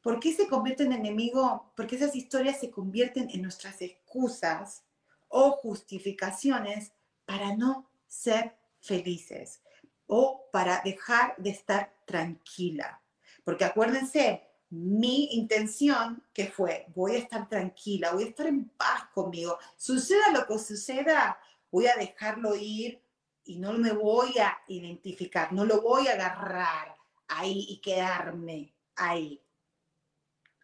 [0.03, 1.73] ¿por qué se convierten en enemigo?
[1.77, 4.85] Porque esas historias se convierten en nuestras excusas
[5.29, 6.93] o justificaciones
[7.25, 9.61] para no ser felices
[10.09, 13.01] o para dejar de estar tranquila.
[13.45, 19.05] Porque acuérdense, mi intención que fue, voy a estar tranquila, voy a estar en paz
[19.15, 19.59] conmigo.
[19.77, 21.39] Suceda lo que suceda,
[21.71, 23.01] voy a dejarlo ir
[23.45, 26.95] y no me voy a identificar, no lo voy a agarrar
[27.29, 29.43] ahí y quedarme ahí.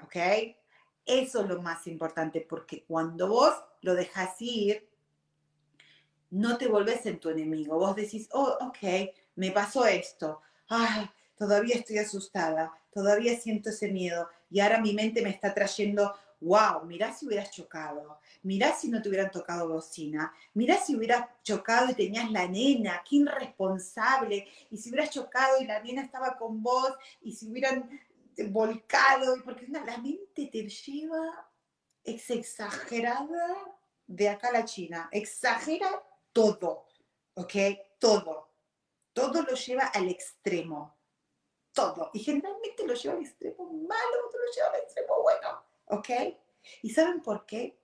[0.02, 0.16] ¿Ok?
[1.06, 4.88] Eso es lo más importante, porque cuando vos lo dejas ir,
[6.30, 7.78] no te volvés en tu enemigo.
[7.78, 14.28] Vos decís, oh, ok, me pasó esto, ay, todavía estoy asustada, todavía siento ese miedo
[14.50, 19.02] y ahora mi mente me está trayendo, wow, mirá si hubieras chocado, mirá si no
[19.02, 24.76] te hubieran tocado bocina, mirá si hubieras chocado y tenías la nena, qué irresponsable, y
[24.76, 26.92] si hubieras chocado y la nena estaba con vos
[27.22, 27.88] y si hubieran
[28.50, 31.48] volcado, porque la mente te lleva,
[32.02, 33.56] es exagerada
[34.06, 35.88] de acá a la China, exagera
[36.32, 36.84] todo,
[37.34, 37.54] ¿ok?
[37.98, 38.53] Todo
[39.14, 40.98] todo lo lleva al extremo.
[41.72, 42.10] Todo.
[42.12, 45.64] Y generalmente lo lleva al extremo malo, otro lo lleva al extremo bueno.
[45.86, 46.08] ¿Ok?
[46.82, 47.78] ¿Y saben por qué?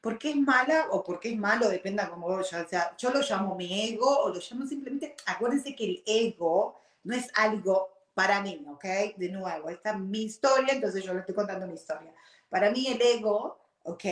[0.00, 3.20] Porque es mala o porque es malo, depende de cómo yo, o sea, yo lo
[3.20, 8.42] llamo mi ego o lo llamo simplemente, acuérdense que el ego no es algo para
[8.42, 8.84] mí, ¿ok?
[9.16, 12.12] De nuevo, esta es mi historia, entonces yo le estoy contando mi historia.
[12.48, 14.04] Para mí el ego, ¿ok?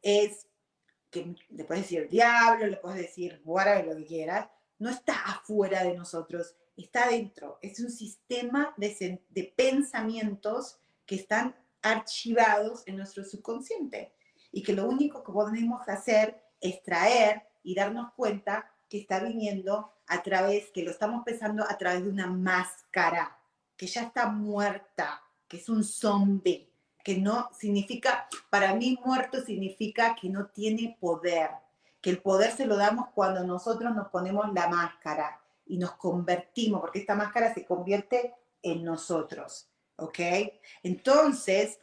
[0.00, 0.46] Es
[1.10, 5.82] que le puedes decir diablo, le puedes decir whatever, lo que quieras, no está afuera
[5.84, 7.58] de nosotros, está dentro.
[7.62, 14.14] Es un sistema de, de pensamientos que están archivados en nuestro subconsciente
[14.50, 19.92] y que lo único que podemos hacer es traer y darnos cuenta que está viniendo
[20.06, 23.38] a través, que lo estamos pensando a través de una máscara,
[23.76, 26.70] que ya está muerta, que es un zombie,
[27.02, 31.50] que no significa, para mí muerto significa que no tiene poder,
[32.04, 36.82] que el poder se lo damos cuando nosotros nos ponemos la máscara y nos convertimos,
[36.82, 40.18] porque esta máscara se convierte en nosotros, ¿ok?
[40.82, 41.80] Entonces,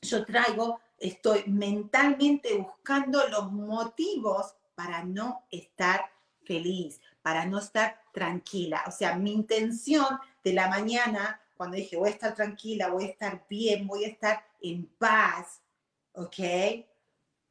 [0.00, 6.10] yo traigo, estoy mentalmente buscando los motivos para no estar
[6.46, 8.82] feliz, para no estar tranquila.
[8.86, 13.08] O sea, mi intención de la mañana, cuando dije voy a estar tranquila, voy a
[13.08, 15.60] estar bien, voy a estar en paz,
[16.14, 16.38] ¿ok?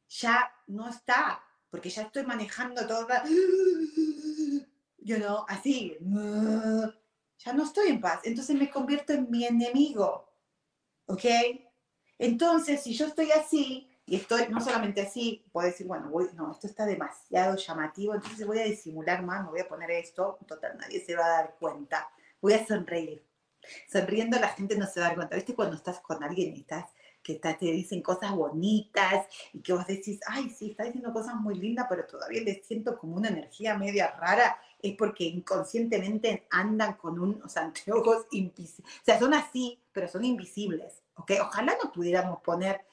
[0.08, 1.40] Ya no está,
[1.72, 3.24] porque ya estoy manejando toda
[4.98, 8.20] yo no, así, ya no estoy en paz.
[8.24, 10.28] Entonces me convierto en mi enemigo.
[11.06, 11.24] ¿Ok?
[12.18, 16.66] Entonces, si yo estoy así, y estoy no solamente así, puedo decir, bueno, no, esto
[16.66, 21.04] está demasiado llamativo, entonces voy a disimular más, me voy a poner esto, total, nadie
[21.04, 22.08] se va a dar cuenta.
[22.40, 23.24] Voy a sonreír.
[23.90, 25.36] Sonriendo la gente no se da cuenta.
[25.36, 26.86] ¿Viste cuando estás con alguien y estás
[27.22, 31.54] que te dicen cosas bonitas y que vos decís, ay, sí, está diciendo cosas muy
[31.54, 37.18] lindas, pero todavía le siento como una energía media rara, es porque inconscientemente andan con
[37.18, 38.92] unos anteojos invisibles.
[39.00, 41.32] O sea, son así, pero son invisibles, ¿ok?
[41.40, 42.84] Ojalá no pudiéramos poner,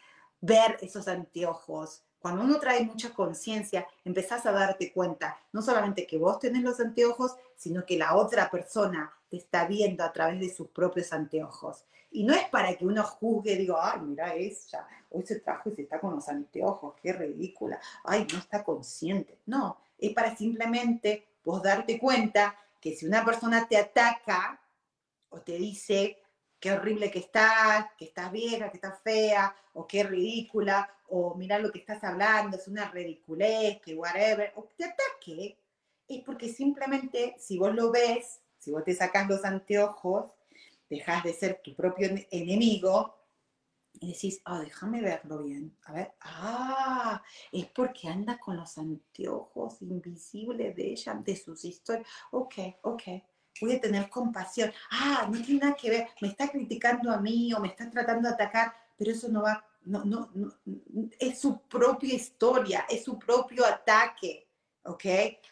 [0.42, 2.04] ver esos anteojos.
[2.20, 6.80] Cuando uno trae mucha conciencia, empezás a darte cuenta, no solamente que vos tenés los
[6.80, 11.86] anteojos, sino que la otra persona te está viendo a través de sus propios anteojos.
[12.11, 15.76] Y no es para que uno juzgue, digo, ay, mira ella, hoy se trajo y
[15.76, 19.38] se está con los anteojos, qué ridícula, ay, no está consciente.
[19.45, 24.59] No, es para simplemente vos darte cuenta que si una persona te ataca
[25.30, 26.17] o te dice
[26.60, 31.60] qué horrible que estás, que estás vieja, que estás fea, o qué ridícula, o mira
[31.60, 35.57] lo que estás hablando, es una ridiculez, que whatever, o te ataque,
[36.07, 40.32] es porque simplemente si vos lo ves, si vos te sacas los anteojos,
[40.89, 43.16] dejas de ser tu propio enemigo
[43.93, 45.76] y decís, ah, déjame verlo bien.
[45.84, 52.07] A ver, ah, es porque anda con los anteojos invisibles de ella, de sus historias.
[52.32, 53.03] Ok, ok,
[53.62, 54.72] voy a tener compasión.
[54.91, 58.28] Ah, no tiene nada que ver, me está criticando a mí o me está tratando
[58.28, 60.53] de atacar, pero eso no va, no, no, no,
[61.20, 64.47] es su propia historia, es su propio ataque,
[64.84, 65.05] ¿ok?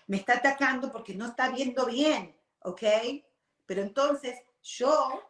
[0.08, 2.84] Me está atacando porque no está viendo bien, ¿ok?
[3.66, 5.30] Pero entonces yo,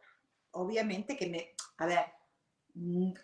[0.51, 2.05] obviamente que me, a ver,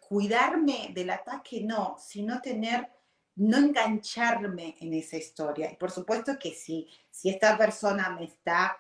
[0.08, 2.90] cuidarme del ataque no, sino tener,
[3.36, 5.72] no engancharme en esa historia.
[5.72, 8.78] Y por supuesto que si, si esta persona me está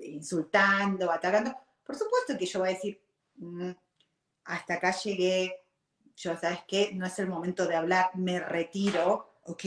[0.00, 1.54] insultando, atacando,
[1.84, 3.00] por supuesto que yo voy a decir,
[3.36, 3.70] mm,
[4.44, 5.62] hasta acá llegué,
[6.16, 6.90] yo, ¿sabes qué?
[6.92, 9.64] No es el momento de hablar, me retiro, ¿ok?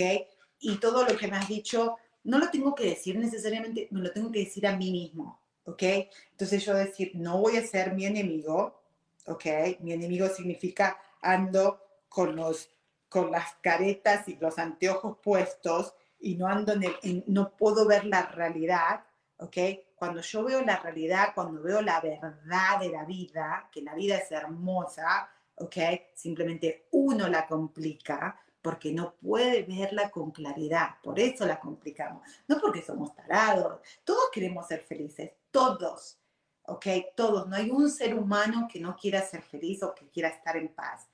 [0.60, 4.12] Y todo lo que me has dicho, no lo tengo que decir necesariamente, me lo
[4.12, 5.84] tengo que decir a mí mismo, ¿ok?
[6.32, 8.82] Entonces yo decir, no voy a ser mi enemigo,
[9.28, 9.46] ¿ok?
[9.80, 12.70] Mi enemigo significa ando con, los,
[13.10, 18.24] con las caretas y los anteojos puestos y no ando en, no puedo ver la
[18.28, 19.04] realidad,
[19.38, 19.58] ¿ok?
[20.06, 24.18] Cuando yo veo la realidad, cuando veo la verdad de la vida, que la vida
[24.18, 25.78] es hermosa, ¿ok?
[26.14, 30.98] Simplemente uno la complica, porque no puede verla con claridad.
[31.02, 32.22] Por eso la complicamos.
[32.48, 33.80] No porque somos tarados.
[34.04, 35.32] Todos queremos ser felices.
[35.50, 36.20] Todos.
[36.68, 36.86] ¿Ok?
[37.16, 37.48] Todos.
[37.48, 40.70] No hay un ser humano que no quiera ser feliz o que quiera estar en
[40.70, 41.08] paz.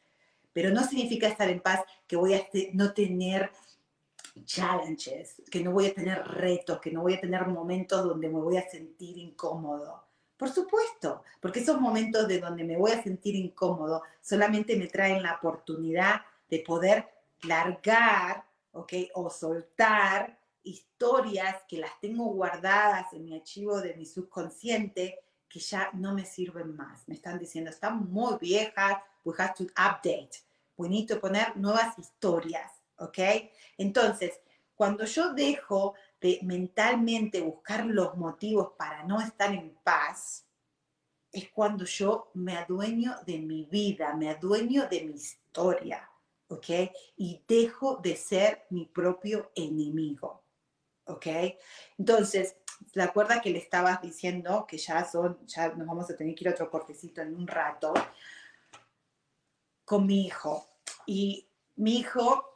[0.52, 3.52] Pero no significa estar en paz que voy a no tener
[4.46, 8.40] challenges, que no voy a tener retos, que no voy a tener momentos donde me
[8.40, 10.04] voy a sentir incómodo.
[10.38, 15.22] Por supuesto, porque esos momentos de donde me voy a sentir incómodo solamente me traen
[15.22, 17.08] la oportunidad de poder
[17.44, 18.94] largar, ¿ok?
[19.14, 25.90] O soltar historias que las tengo guardadas en mi archivo de mi subconsciente que ya
[25.94, 27.08] no me sirven más.
[27.08, 30.32] Me están diciendo, están muy viejas, we have to update.
[30.78, 33.20] We need to poner nuevas historias, ¿ok?
[33.78, 34.40] Entonces,
[34.76, 40.48] cuando yo dejo de mentalmente buscar los motivos para no estar en paz,
[41.32, 46.12] es cuando yo me adueño de mi vida, me adueño de mi historia.
[46.52, 46.68] ¿ok?
[47.16, 50.44] Y dejo de ser mi propio enemigo,
[51.06, 51.28] ¿ok?
[51.98, 52.58] Entonces,
[52.92, 56.44] ¿te acuerdas que le estabas diciendo que ya son, ya nos vamos a tener que
[56.44, 57.94] ir a otro cortecito en un rato?
[59.86, 60.66] Con mi hijo.
[61.06, 61.48] Y
[61.78, 62.51] mi hijo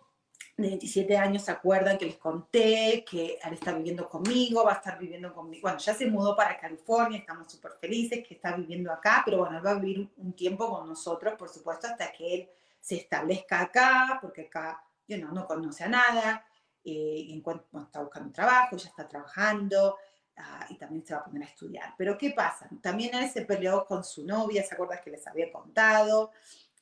[0.58, 4.76] de 27 años, ¿se acuerdan que les conté que él está viviendo conmigo, va a
[4.76, 5.64] estar viviendo conmigo?
[5.64, 9.58] Bueno, ya se mudó para California, estamos súper felices que está viviendo acá, pero bueno,
[9.58, 12.50] él va a vivir un tiempo con nosotros, por supuesto, hasta que él
[12.80, 16.46] se establezca acá, porque acá yo no, no conoce a nada,
[16.86, 19.98] eh, en cuanto está buscando trabajo, ya está trabajando
[20.38, 21.96] ah, y también se va a poner a estudiar.
[21.98, 22.70] Pero ¿qué pasa?
[22.82, 26.32] También él se peleó con su novia, ¿se acuerdan que les había contado?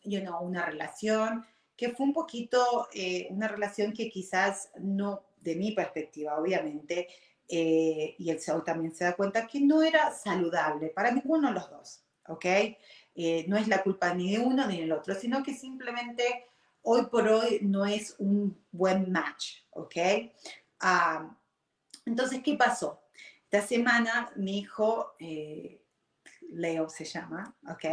[0.03, 1.43] You know, una relación
[1.75, 7.07] que fue un poquito, eh, una relación que quizás no, de mi perspectiva, obviamente,
[7.47, 11.53] eh, y el CEO también se da cuenta que no era saludable para ninguno de
[11.55, 12.45] los dos, ¿ok?
[13.15, 16.45] Eh, no es la culpa ni de uno ni del otro, sino que simplemente
[16.83, 19.95] hoy por hoy no es un buen match, ¿ok?
[20.79, 21.35] Ah,
[22.05, 23.01] entonces, ¿qué pasó?
[23.43, 25.13] Esta semana mi hijo,
[26.49, 27.85] Leo se llama, ¿ok?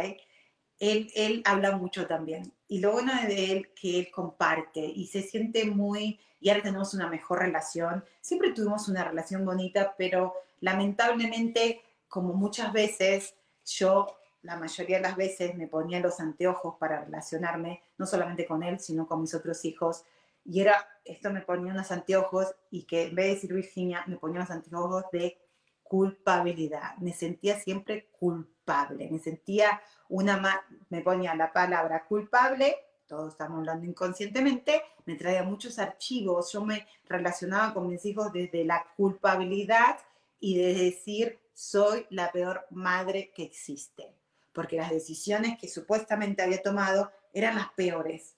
[0.81, 2.51] Él, habla mucho también.
[2.67, 6.93] Y lo bueno de él que él comparte y se siente muy, y ahora tenemos
[6.95, 8.03] una mejor relación.
[8.19, 14.07] Siempre tuvimos una relación bonita, pero lamentablemente, como muchas veces, yo
[14.41, 18.79] la mayoría de las veces me ponía los anteojos para relacionarme, no solamente con él,
[18.79, 20.03] sino con mis otros hijos.
[20.43, 24.17] Y era, esto me ponía unos anteojos y que en vez de decir Virginia, me
[24.17, 25.37] ponía unos anteojos de
[25.83, 26.97] culpabilidad.
[26.97, 28.60] Me sentía siempre culpable.
[29.09, 32.75] Me sentía una, me ponía la palabra culpable,
[33.07, 36.51] todos estamos hablando inconscientemente, me traía muchos archivos.
[36.51, 39.97] Yo me relacionaba con mis hijos desde la culpabilidad
[40.39, 44.15] y de decir, soy la peor madre que existe
[44.53, 48.35] porque las decisiones que supuestamente había tomado eran las peores.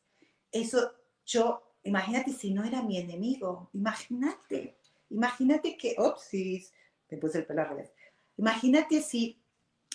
[0.51, 0.93] Eso
[1.25, 4.77] yo, imagínate si no era mi enemigo, imagínate,
[5.09, 6.71] imagínate que, opsis,
[7.09, 7.91] me puse el pelo al revés,
[8.37, 9.41] imagínate si,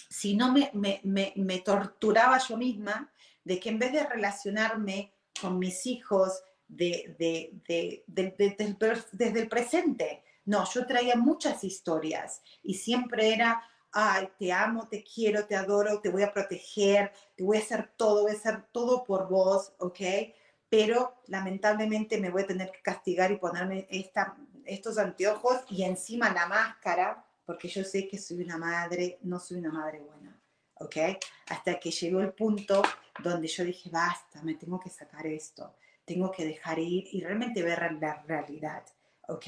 [0.08, 3.12] si no me, me, me, torturaba yo misma
[3.44, 10.64] de que en vez de relacionarme con mis hijos de, de, desde el presente, no,
[10.70, 16.10] yo traía muchas historias y siempre era ay, te amo, te quiero, te adoro, te
[16.10, 20.00] voy a proteger, te voy a hacer todo, voy a hacer todo por vos, ¿ok?
[20.68, 26.32] Pero lamentablemente me voy a tener que castigar y ponerme esta, estos anteojos y encima
[26.32, 30.38] la máscara, porque yo sé que soy una madre, no soy una madre buena,
[30.74, 30.96] ¿ok?
[31.46, 32.82] Hasta que llegó el punto
[33.24, 35.74] donde yo dije, basta, me tengo que sacar esto,
[36.04, 38.84] tengo que dejar ir y realmente ver la realidad.
[39.28, 39.46] ¿ok?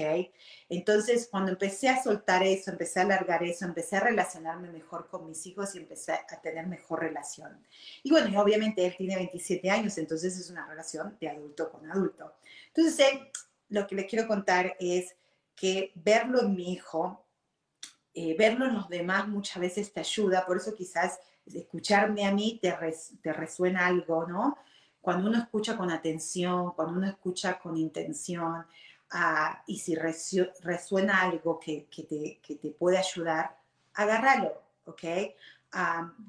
[0.70, 5.26] Entonces, cuando empecé a soltar eso, empecé a alargar eso, empecé a relacionarme mejor con
[5.26, 7.62] mis hijos y empecé a tener mejor relación.
[8.02, 11.90] Y bueno, y obviamente él tiene 27 años, entonces es una relación de adulto con
[11.90, 12.32] adulto.
[12.68, 13.06] Entonces,
[13.68, 15.16] lo que les quiero contar es
[15.54, 17.26] que verlo en mi hijo,
[18.22, 22.58] eh, verlo en los demás muchas veces te ayuda, por eso quizás escucharme a mí
[22.60, 22.76] te,
[23.22, 24.58] te resuena algo, ¿no?
[25.00, 28.66] Cuando uno escucha con atención, cuando uno escucha con intención,
[29.66, 33.56] y si resuena algo que, que, te, que, te, puede ayudar,
[33.94, 34.52] agárralo,
[34.84, 35.02] ¿ok?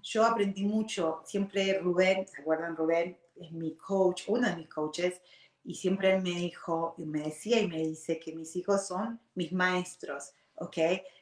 [0.02, 3.18] yo aprendí mucho, siempre Rubén, ¿se acuerdan Rubén?
[3.36, 5.20] Es mi coach, uno de mis coaches,
[5.66, 9.20] y siempre él me dijo, y me decía y me dice que mis hijos son
[9.36, 10.78] mis maestros, ¿ok?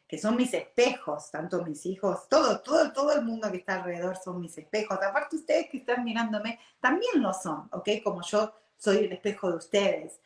[0.09, 4.17] Que son mis espejos, tanto mis hijos, todo, todo, todo el mundo que está alrededor
[4.17, 4.97] son mis espejos.
[5.01, 7.89] Aparte ustedes que están mirándome, también lo son, ¿ok?
[8.03, 10.19] Como yo soy el espejo de ustedes.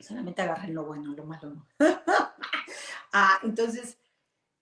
[0.00, 1.66] Solamente agarren lo bueno, lo malo no.
[3.12, 3.98] ah, entonces,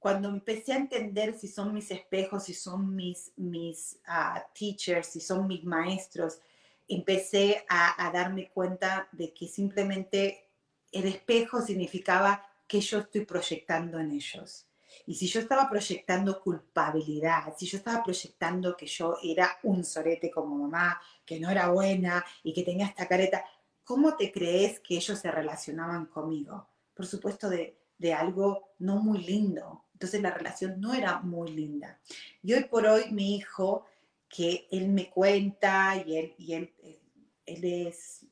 [0.01, 5.21] cuando empecé a entender si son mis espejos, si son mis, mis uh, teachers, si
[5.21, 6.41] son mis maestros,
[6.89, 10.49] empecé a, a, darme cuenta de que simplemente
[10.91, 14.69] el espejo significaba que yo estoy proyectando en ellos.
[15.05, 20.31] Y si yo estaba proyectando culpabilidad, si yo estaba proyectando que yo era un sorete
[20.31, 23.45] como mamá, que no era buena y que tenía esta careta,
[23.83, 26.69] ¿cómo te crees que ellos se relacionaban conmigo?
[26.95, 27.77] Por supuesto, de,
[28.15, 29.87] algo no muy lindo.
[29.93, 31.99] Entonces la relación no era muy linda.
[32.41, 33.85] Y hoy por hoy mi hijo,
[34.29, 37.01] que él me cuenta y él, y él, eh,
[37.47, 38.27] él es,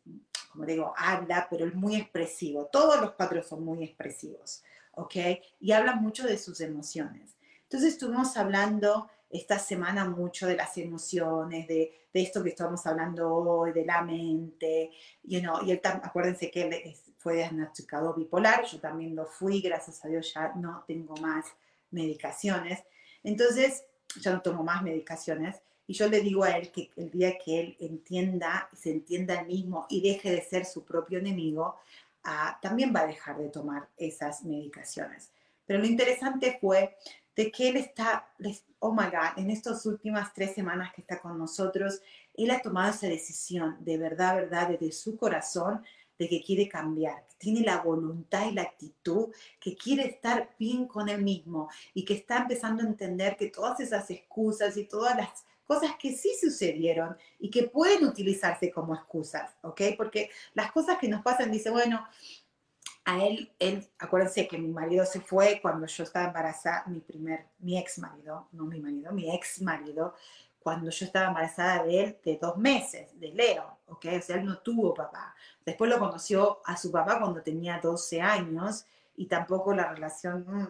[0.58, 2.66] como digo, habla, pero es muy expresivo.
[2.66, 5.14] Todos los padres son muy expresivos, ¿ok?
[5.60, 7.36] Y habla mucho de sus emociones.
[7.62, 13.32] Entonces estuvimos hablando esta semana mucho de las emociones, de, de esto que estamos hablando
[13.32, 14.90] hoy, de la mente,
[15.22, 20.04] you know, y él, acuérdense que él fue diagnosticado bipolar, yo también lo fui, gracias
[20.04, 21.46] a Dios ya no tengo más
[21.92, 22.82] medicaciones,
[23.22, 23.84] entonces
[24.20, 27.60] ya no tomo más medicaciones, y yo le digo a él que el día que
[27.60, 31.76] él entienda, se entienda él mismo y deje de ser su propio enemigo,
[32.24, 35.30] ah, también va a dejar de tomar esas medicaciones.
[35.64, 36.94] Pero lo interesante fue
[37.34, 38.28] de que él está,
[38.80, 42.02] oh my God, en estas últimas tres semanas que está con nosotros,
[42.34, 45.82] él ha tomado esa decisión de verdad, verdad, desde su corazón,
[46.18, 49.28] de que quiere cambiar, tiene la voluntad y la actitud,
[49.60, 53.80] que quiere estar bien con él mismo y que está empezando a entender que todas
[53.80, 59.54] esas excusas y todas las cosas que sí sucedieron y que pueden utilizarse como excusas,
[59.60, 59.82] ¿ok?
[59.98, 62.08] Porque las cosas que nos pasan, dice, bueno,
[63.04, 67.46] a él, él, acuérdense que mi marido se fue cuando yo estaba embarazada, mi primer,
[67.58, 70.14] mi ex marido, no mi marido, mi ex marido,
[70.58, 74.06] cuando yo estaba embarazada de él de dos meses, de Leo, ¿ok?
[74.18, 75.34] O sea, él no tuvo papá.
[75.64, 80.68] Después lo conoció a su papá cuando tenía 12 años y tampoco la relación mm,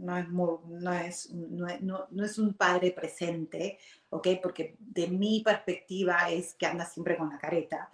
[0.00, 3.78] no es, no es, no es, no es un padre presente,
[4.08, 4.28] ¿ok?
[4.42, 7.90] Porque de mi perspectiva es que anda siempre con la careta.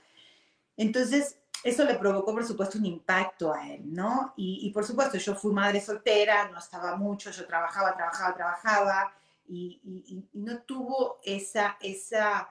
[0.76, 4.32] Entonces, eso le provocó, por supuesto, un impacto a él, ¿no?
[4.36, 9.12] Y, por supuesto, yo fui madre soltera, no estaba mucho, yo trabajaba, trabajaba, trabajaba,
[9.48, 12.48] y, no tuvo esa, esa,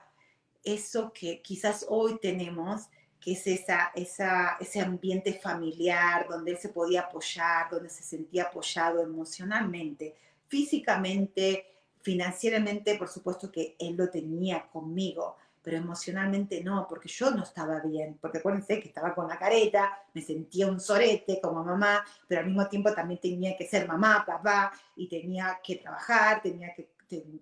[0.62, 2.88] eso que quizás hoy tenemos,
[3.20, 8.44] que es esa, esa, ese ambiente familiar donde él se podía apoyar, donde se sentía
[8.44, 10.14] apoyado emocionalmente,
[10.46, 11.66] físicamente,
[12.00, 17.80] financieramente, por supuesto que él lo tenía conmigo, pero emocionalmente no, porque yo no estaba
[17.80, 22.42] bien, porque acuérdense que estaba con la careta, me sentía un sorete como mamá, pero
[22.42, 26.92] al mismo tiempo también tenía que ser mamá, papá, y tenía que trabajar, tenía que,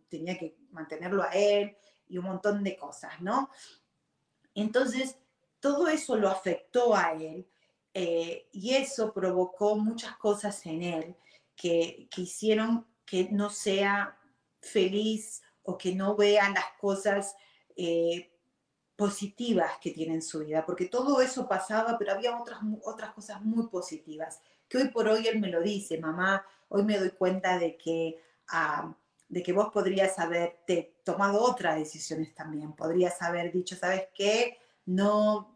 [0.09, 1.77] tenía que mantenerlo a él
[2.09, 3.51] y un montón de cosas, ¿no?
[4.55, 5.19] Entonces,
[5.65, 7.49] todo eso lo afectó a él
[7.95, 11.17] eh, y eso provocó muchas cosas en él
[11.57, 14.19] que, que hicieron que no sea
[14.61, 17.35] feliz o que no vea las cosas
[17.77, 18.31] eh,
[18.95, 23.41] positivas que tiene en su vida, porque todo eso pasaba, pero había otras, otras cosas
[23.41, 27.59] muy positivas, que hoy por hoy él me lo dice, mamá, hoy me doy cuenta
[27.59, 28.95] de que, ah,
[29.31, 34.59] de que vos podrías haberte tomado otras decisiones también, podrías haber dicho, ¿sabes qué?
[34.85, 35.54] No,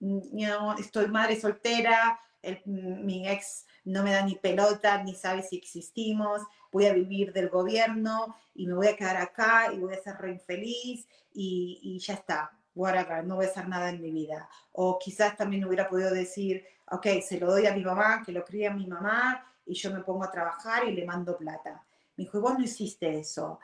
[0.00, 2.18] no estoy madre soltera,
[2.64, 7.48] mi ex no me da ni pelota, ni sabe si existimos, voy a vivir del
[7.48, 11.98] gobierno y me voy a quedar acá y voy a ser re infeliz y, y
[11.98, 14.48] ya está, whatever, no voy a hacer nada en mi vida.
[14.72, 18.44] O quizás también hubiera podido decir, ok, se lo doy a mi mamá, que lo
[18.44, 21.84] cría mi mamá y yo me pongo a trabajar y le mando plata.
[22.16, 23.58] Me dijo, vos no hiciste eso,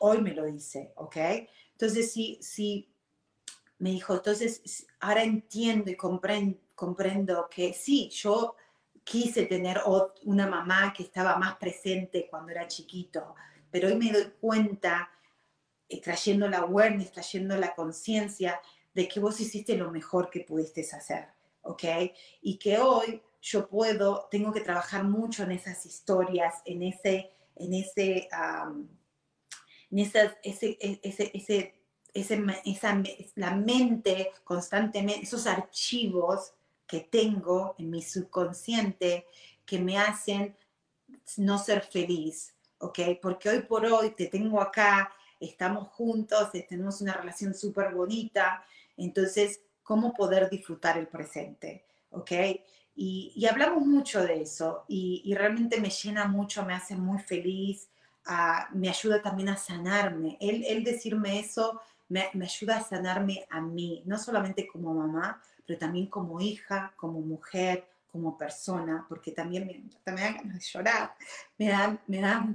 [0.00, 1.16] hoy me lo hice, ¿ok?
[1.72, 2.88] Entonces, sí, sí,
[3.84, 8.56] me dijo, entonces ahora entiendo y comprendo, comprendo que sí, yo
[9.04, 9.78] quise tener
[10.22, 13.34] una mamá que estaba más presente cuando era chiquito,
[13.70, 15.10] pero hoy me doy cuenta,
[15.86, 18.58] eh, trayendo la awareness, trayendo la conciencia
[18.94, 21.28] de que vos hiciste lo mejor que pudiste hacer,
[21.60, 21.84] ¿ok?
[22.40, 27.74] Y que hoy yo puedo, tengo que trabajar mucho en esas historias, en ese, en
[27.74, 28.30] ese,
[29.90, 31.83] en esas, ese, e, ese, ese,
[32.14, 33.02] ese, esa,
[33.34, 36.54] la mente constantemente, esos archivos
[36.86, 39.26] que tengo en mi subconsciente
[39.66, 40.56] que me hacen
[41.36, 43.00] no ser feliz, ¿ok?
[43.20, 48.64] Porque hoy por hoy te tengo acá, estamos juntos, tenemos una relación súper bonita,
[48.96, 51.84] entonces, ¿cómo poder disfrutar el presente?
[52.10, 52.32] ¿Ok?
[52.96, 57.88] Y, hablamos mucho de eso y, realmente me llena mucho, me hace muy feliz,
[58.26, 60.38] ah, me ayuda también a sanarme.
[60.40, 65.78] Él, decirme eso me, me ayuda a sanarme a mí, no solamente como mamá, pero
[65.78, 71.14] también como hija, como mujer, como persona, porque también me, también da ganas de llorar,
[71.58, 72.46] me, da, me, da,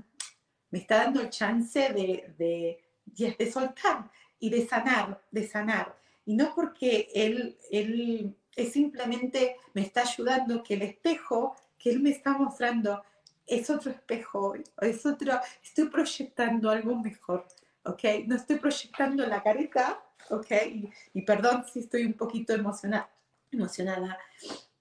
[0.72, 5.98] me está dando el chance de, de, de, soltar y de sanar, de sanar.
[6.26, 12.00] Y no porque él, él es simplemente me está ayudando que el espejo que él
[12.02, 13.04] me está mostrando
[13.48, 17.48] es otro espejo, es otro, estoy proyectando algo mejor,
[17.84, 18.04] ¿ok?
[18.28, 20.52] No estoy proyectando la careta, ¿ok?
[21.14, 23.10] Y, perdón si estoy un poquito emocionada,
[23.52, 24.18] emocionada,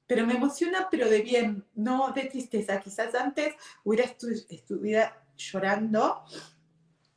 [0.06, 2.80] pero me emociona, pero de bien, no de tristeza.
[2.80, 6.24] Quizás antes hubiera estuviera llorando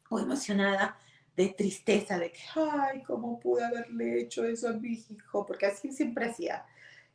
[0.10, 0.98] o emocionada
[1.36, 5.46] de tristeza, de que, ay, ¿cómo pude haberle hecho eso a mi hijo?
[5.46, 6.66] Porque así siempre hacía.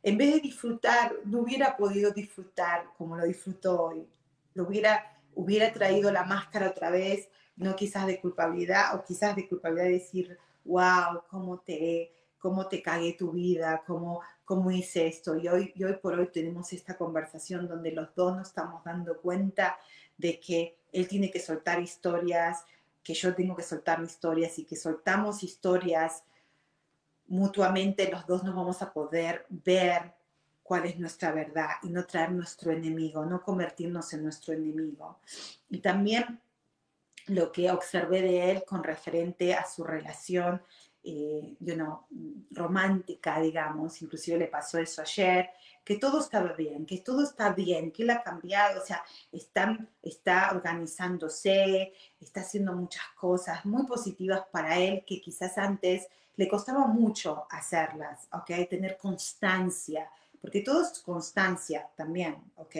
[0.01, 4.07] En vez de disfrutar, no hubiera podido disfrutar como lo disfruto hoy.
[4.53, 9.47] Lo hubiera, hubiera traído la máscara otra vez, no quizás de culpabilidad, o quizás de
[9.47, 15.35] culpabilidad de decir, wow, cómo te, cómo te cagué tu vida, cómo, cómo hice esto.
[15.35, 19.19] Y hoy, y hoy por hoy tenemos esta conversación donde los dos nos estamos dando
[19.19, 19.77] cuenta
[20.17, 22.63] de que él tiene que soltar historias,
[23.03, 26.23] que yo tengo que soltar historias y que soltamos historias
[27.27, 30.13] mutuamente, los dos nos vamos a poder ver
[30.63, 35.19] cuál es nuestra verdad y no traer nuestro enemigo, no convertirnos en nuestro enemigo.
[35.69, 36.41] Y también
[37.27, 40.61] lo que observé de él con referente a su relación
[41.03, 41.55] eh,
[42.51, 45.49] romántica, digamos, inclusive le pasó eso ayer,
[45.83, 49.01] que todo estaba bien, que todo está bien, que él ha cambiado, o sea,
[49.31, 56.47] está, está organizándose, está haciendo muchas cosas muy positivas para él que quizás antes le
[56.49, 58.67] costaba mucho hacerlas, ¿ok?
[58.69, 60.11] Tener constancia,
[60.41, 62.75] porque todo es constancia también, ¿ok?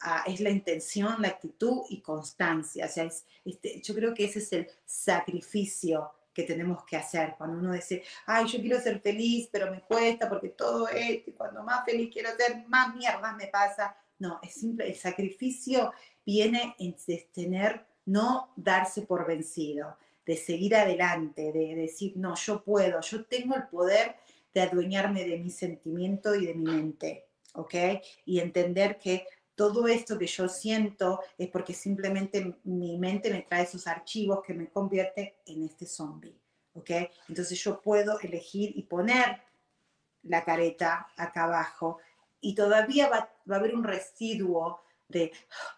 [0.00, 2.86] Ah, es la intención, la actitud y constancia.
[2.86, 7.34] O sea, es, este, yo creo que ese es el sacrificio que tenemos que hacer.
[7.36, 11.32] Cuando uno dice, ay, yo quiero ser feliz, pero me cuesta porque todo esto, y
[11.32, 13.96] cuando más feliz quiero ser, más mierda me pasa.
[14.20, 15.92] No, es simple, el sacrificio
[16.24, 16.94] viene en
[17.32, 23.56] tener, no darse por vencido, de seguir adelante, de decir, no, yo puedo, yo tengo
[23.56, 24.14] el poder
[24.54, 27.74] de adueñarme de mi sentimiento y de mi mente, ¿ok?
[28.24, 33.64] Y entender que todo esto que yo siento es porque simplemente mi mente me trae
[33.64, 36.38] esos archivos que me convierte en este zombie,
[36.74, 36.90] ¿ok?
[37.28, 39.42] Entonces yo puedo elegir y poner
[40.22, 41.98] la careta acá abajo
[42.40, 45.32] y todavía va, va a haber un residuo de,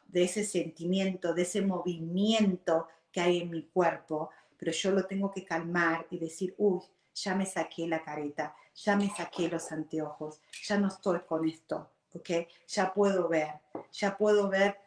[0.04, 5.30] de ese sentimiento, de ese movimiento que hay en mi cuerpo, pero yo lo tengo
[5.30, 6.80] que calmar y decir, uy,
[7.22, 11.90] ya me saqué la careta, ya me saqué los anteojos, ya no estoy con esto,
[12.14, 12.30] ¿ok?
[12.68, 13.54] Ya puedo ver,
[13.92, 14.78] ya puedo ver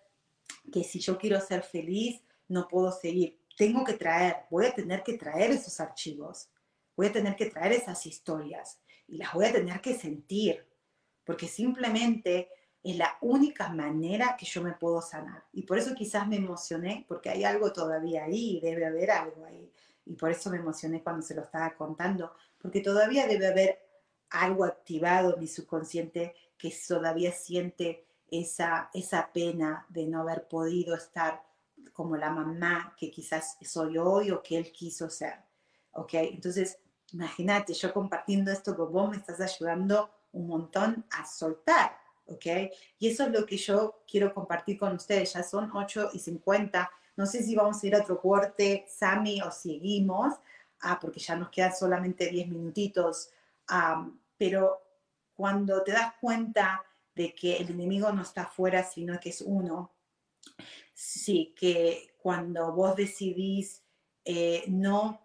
[0.72, 3.40] que si yo quiero ser feliz, no puedo seguir.
[3.58, 6.50] Tengo que traer, voy a tener que traer esos archivos,
[6.96, 10.66] voy a tener que traer esas historias y las voy a tener que sentir,
[11.24, 12.50] porque simplemente
[12.84, 15.46] es la única manera que yo me puedo sanar.
[15.54, 19.72] Y por eso quizás me emocioné, porque hay algo todavía ahí, debe haber algo ahí.
[20.06, 23.80] Y por eso me emocioné cuando se lo estaba contando, porque todavía debe haber
[24.30, 30.96] algo activado en mi subconsciente que todavía siente esa, esa pena de no haber podido
[30.96, 31.44] estar
[31.92, 35.36] como la mamá que quizás soy hoy o que él quiso ser.
[35.92, 36.14] ¿Ok?
[36.16, 36.80] Entonces,
[37.12, 41.98] imagínate, yo compartiendo esto con vos me estás ayudando un montón a soltar.
[42.26, 42.46] ¿Ok?
[43.00, 45.34] Y eso es lo que yo quiero compartir con ustedes.
[45.34, 46.90] Ya son 8 y 50.
[47.16, 50.34] No sé si vamos a ir a otro corte, Sami, o seguimos,
[50.82, 53.30] ah, porque ya nos quedan solamente 10 minutitos.
[54.38, 54.82] pero
[55.36, 56.84] cuando te das cuenta
[57.16, 59.92] de que el enemigo no está afuera, sino que es uno,
[60.94, 63.84] sí, que cuando vos decidís
[64.26, 65.22] eh, no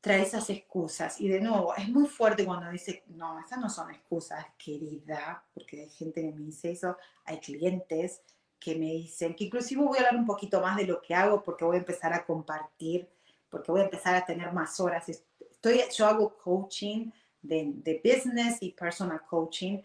[0.00, 3.90] traer esas excusas, y de nuevo, es muy fuerte cuando dice, no, esas no son
[3.90, 8.22] excusas, querida, porque hay gente que me dice eso, hay clientes
[8.60, 11.42] que me dicen, que inclusive voy a hablar un poquito más de lo que hago,
[11.42, 13.08] porque voy a empezar a compartir,
[13.48, 15.08] porque voy a empezar a tener más horas.
[15.08, 19.80] Estoy, yo hago coaching de, business y personal coaching.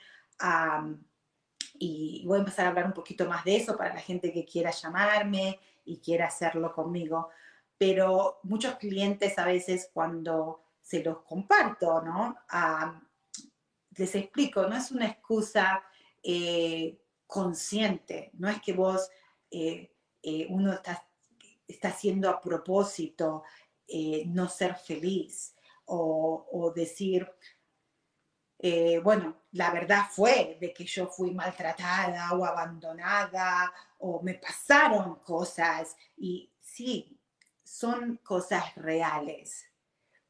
[1.80, 4.46] y voy a empezar a hablar un poquito más de eso para la gente que
[4.46, 7.30] quiera llamarme y quiera hacerlo conmigo.
[7.78, 12.38] Pero muchos clientes a veces cuando se los comparto, ¿no?
[13.98, 15.82] les explico, no es una excusa
[16.22, 16.98] eh,
[17.28, 19.10] consciente, no es que vos,
[19.52, 21.08] eh, eh, uno está,
[21.68, 23.44] está haciendo a propósito
[24.28, 25.56] no ser feliz
[25.86, 27.32] o, decir,
[28.60, 35.16] eh, bueno, la verdad fue de que yo fui maltratada o abandonada o me pasaron
[35.20, 35.96] cosas.
[36.18, 37.20] Y sí,
[37.64, 39.66] son cosas reales,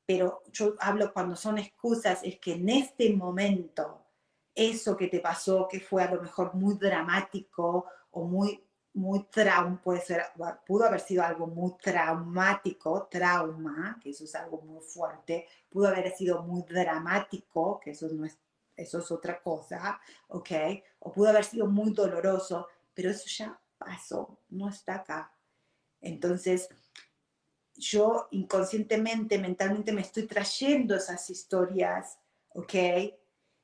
[0.06, 4.05] pero yo hablo cuando son excusas, es que en este momento,
[4.56, 9.78] eso que te pasó, que fue a lo mejor muy dramático o muy muy traum,
[9.78, 10.24] puede ser,
[10.66, 16.16] pudo haber sido algo muy traumático, trauma, que eso es algo muy fuerte, pudo haber
[16.16, 18.38] sido muy dramático, que eso no es,
[18.74, 20.00] eso es otra cosa,
[20.30, 20.50] ¿ok?
[21.00, 25.30] O pudo haber sido muy doloroso, pero eso ya pasó, no está acá.
[26.00, 26.70] Entonces,
[27.76, 32.18] yo inconscientemente, mentalmente me estoy trayendo esas historias,
[32.54, 32.74] ¿ok?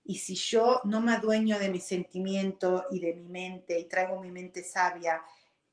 [0.03, 4.19] Y si yo no me adueño de mi sentimiento y de mi mente y traigo
[4.19, 5.21] mi mente sabia,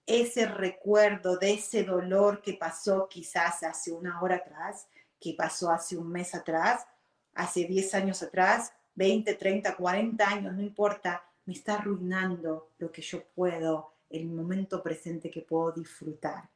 [0.07, 4.89] ese recuerdo de ese dolor que pasó quizás hace una hora atrás,
[5.20, 6.87] que pasó hace un mes atrás,
[7.35, 13.03] hace 10 años atrás, 20, 30, 40 años, no importa, me está arruinando lo que
[13.03, 16.49] yo puedo, el momento presente que puedo disfrutar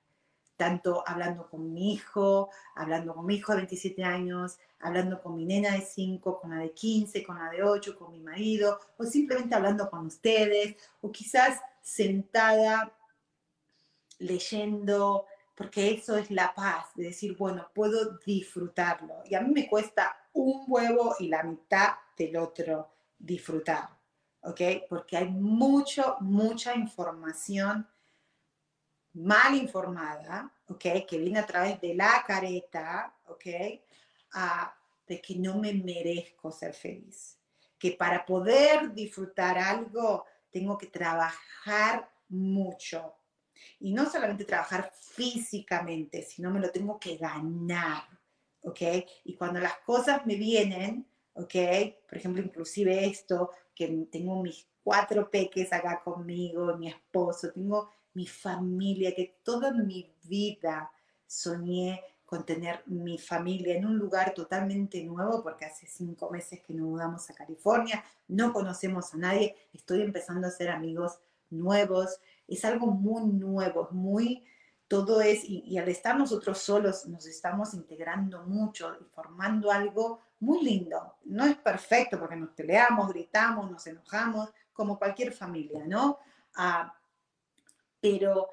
[0.63, 5.45] tanto hablando con mi hijo, hablando con mi hijo de 27 años, hablando con mi
[5.45, 9.03] nena de 5, con la de 15, con la de 8, con mi marido, o
[9.03, 12.93] simplemente hablando con ustedes, o quizás sentada
[14.21, 19.15] leyendo, porque eso es la paz, de decir, bueno, puedo disfrutarlo.
[19.29, 22.89] Y a mí me cuesta un huevo y la mitad del otro
[23.19, 23.89] disfrutar,
[24.43, 24.61] ¿ok?
[24.89, 27.89] Porque hay mucho, mucha información
[29.15, 31.07] mal informada, ¿ok?
[31.07, 33.47] Que viene a través de la careta, ¿ok?
[35.07, 37.39] de que no me merezco ser feliz.
[37.79, 43.15] Que para poder disfrutar algo tengo que trabajar mucho.
[43.81, 48.05] Y no solamente trabajar físicamente, sino me lo tengo que ganar,
[48.63, 48.81] ¿ok?
[49.25, 51.55] Y cuando las cosas me vienen, ¿ok?
[52.09, 58.27] Por ejemplo, inclusive esto, que tengo mis cuatro peques acá conmigo, mi esposo, tengo mi
[58.27, 60.91] familia, que toda mi vida
[61.27, 66.73] soñé con tener mi familia en un lugar totalmente nuevo, porque hace cinco meses que
[66.73, 71.19] nos mudamos a California, no conocemos a nadie, estoy empezando a hacer amigos
[71.51, 74.45] nuevos, es algo muy nuevo, muy
[74.93, 80.63] todo es, y, al estar nosotros solos, nos estamos integrando mucho y formando algo muy
[80.63, 81.15] lindo.
[81.25, 86.19] No es perfecto porque nos peleamos, gritamos, nos enojamos, como cualquier familia, ¿no?
[86.57, 86.95] Ah,
[88.03, 88.49] pero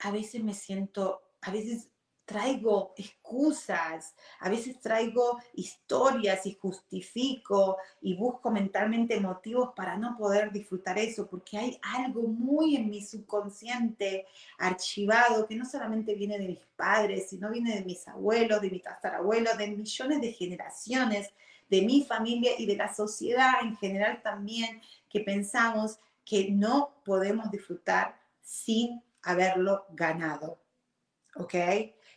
[0.00, 1.88] a veces me siento, a veces
[2.26, 10.52] traigo excusas, a veces traigo historias y justifico y busco mentalmente motivos para no poder
[10.52, 14.26] disfrutar eso, porque hay algo muy en mi subconsciente
[14.58, 18.80] archivado que no solamente viene de mis padres, sino viene de mis abuelos, de mi
[18.80, 21.32] tatarabuelos, de millones de generaciones,
[21.70, 27.50] de mi familia y de la sociedad en general también, que pensamos que no podemos
[27.50, 28.17] disfrutar
[28.48, 30.58] sin haberlo ganado.
[31.36, 31.54] ¿Ok?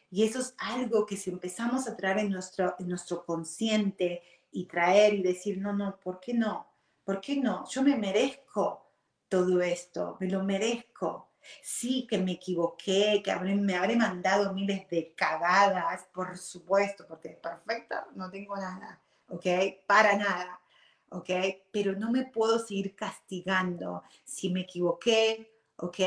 [0.09, 4.65] Y eso es algo que si empezamos a traer en nuestro, en nuestro consciente y
[4.65, 6.67] traer y decir, no, no, ¿por qué no?
[7.03, 7.67] ¿Por qué no?
[7.69, 8.93] Yo me merezco
[9.27, 11.29] todo esto, me lo merezco.
[11.61, 17.37] Sí que me equivoqué, que me habré mandado miles de cagadas, por supuesto, porque es
[17.37, 19.45] perfecta, no tengo nada, ¿ok?
[19.87, 20.61] Para nada,
[21.09, 21.29] ¿ok?
[21.71, 25.99] Pero no me puedo seguir castigando si me equivoqué, ¿ok?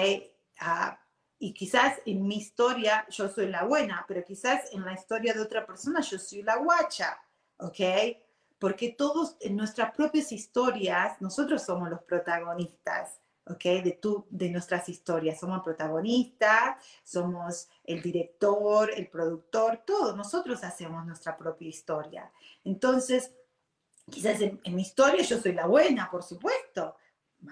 [0.60, 0.98] Ah,
[1.38, 5.42] y quizás en mi historia yo soy la buena, pero quizás en la historia de
[5.42, 7.18] otra persona yo soy la guacha,
[7.58, 7.80] ¿ok?
[8.58, 13.62] Porque todos en nuestras propias historias, nosotros somos los protagonistas, ¿ok?
[13.62, 15.40] De, tu, de nuestras historias.
[15.40, 22.32] Somos protagonistas, somos el director, el productor, todos nosotros hacemos nuestra propia historia.
[22.62, 23.32] Entonces,
[24.08, 26.96] quizás en, en mi historia yo soy la buena, por supuesto,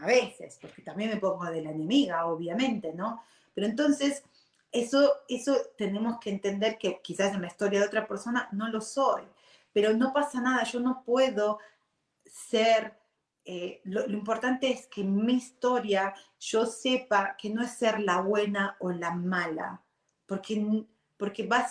[0.01, 3.23] a veces, porque también me pongo de la enemiga, obviamente, ¿no?
[3.55, 4.23] Pero entonces,
[4.71, 8.81] eso, eso tenemos que entender que quizás en la historia de otra persona no lo
[8.81, 9.23] soy,
[9.73, 11.59] pero no pasa nada, yo no puedo
[12.25, 12.99] ser,
[13.45, 18.21] eh, lo, importante es que en mi historia yo sepa que no es ser la
[18.21, 19.83] buena o la mala,
[20.27, 20.85] porque,
[21.17, 21.67] porque va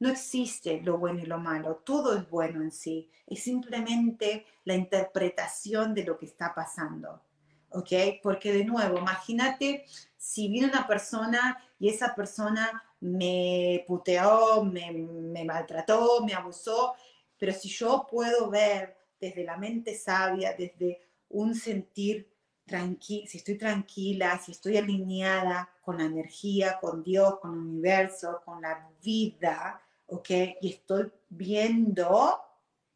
[0.00, 4.74] no existe lo bueno y lo malo, todo es bueno en sí, es simplemente la
[4.74, 7.22] interpretación de lo que está pasando.
[7.70, 7.92] ¿ok?
[8.22, 9.84] Porque de nuevo, imagínate
[10.16, 16.94] si viene una persona y esa persona me puteó, me, maltrató, me abusó,
[17.38, 22.28] pero si yo puedo ver desde la mente sabia, desde un sentir
[22.66, 28.42] tranquilo, si estoy tranquila, si estoy alineada con la energía, con Dios, con el universo,
[28.44, 29.80] con la vida,
[30.10, 30.30] ¿ok?
[30.60, 32.40] Y estoy viendo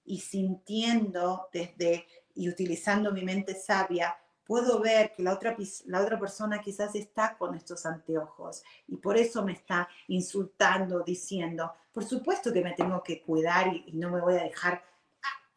[0.04, 5.56] y sintiendo desde y utilizando mi mente sabia puedo ver que la otra,
[5.86, 11.72] la otra persona quizás está con estos anteojos y por eso me está insultando, diciendo,
[11.92, 14.82] por supuesto que me tengo que cuidar y, no me voy a dejar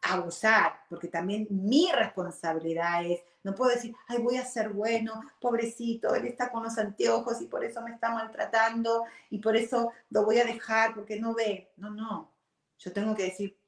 [0.02, 6.14] abusar, porque también mi responsabilidad es, no puedo decir, ay, voy a ser bueno, pobrecito,
[6.14, 10.26] él está con los anteojos y por eso me está maltratando y por eso lo
[10.26, 11.72] voy a dejar porque no ve.
[11.78, 12.34] No, no,
[12.78, 13.58] yo tengo que decir,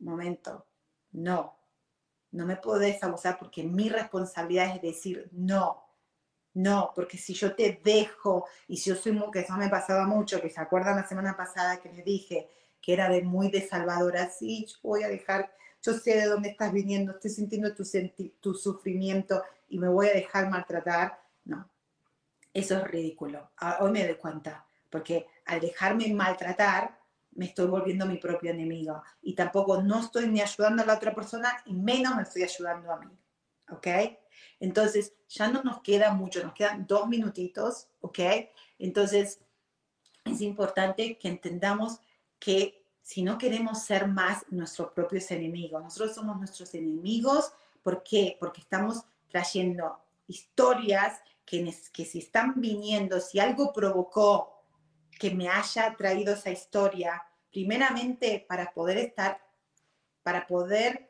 [0.00, 0.66] momento,
[1.12, 1.56] no,
[2.32, 5.84] no me puedes abusar porque mi responsabilidad es decir no.
[6.54, 10.06] No, porque si yo te dejo y si yo soy muy, que eso me pasaba
[10.06, 12.48] mucho, que se acuerdan la semana pasada que les dije
[12.80, 15.52] que era de muy de salvadora, sí, yo voy a dejar,
[15.86, 20.50] yo sé de dónde estás viniendo, estoy sintiendo tu, sufrimiento y me voy a dejar
[20.50, 21.20] maltratar.
[21.44, 21.68] No,
[22.52, 23.50] eso es ridículo.
[23.58, 26.98] Ah, hoy me doy cuenta, porque al dejarme maltratar,
[27.32, 29.02] me estoy volviendo mi propio enemigo.
[29.22, 32.90] Y tampoco no estoy ni ayudando a la otra persona y menos me estoy ayudando
[32.90, 33.10] a mí.
[33.70, 33.86] ¿Ok?
[34.58, 37.88] Entonces, ya no nos queda mucho, nos quedan dos minutitos.
[38.00, 38.18] ¿Ok?
[38.78, 39.40] Entonces,
[40.24, 42.00] es importante que entendamos
[42.38, 47.52] que si no queremos ser más nuestros propios enemigos, nosotros somos nuestros enemigos.
[47.80, 48.36] ¿Por qué?
[48.40, 49.96] Porque estamos trayendo
[50.26, 54.60] historias que, que si están viniendo, si algo provocó
[55.20, 59.40] que me haya traído esa historia, primeramente para poder estar,
[60.24, 61.08] para poder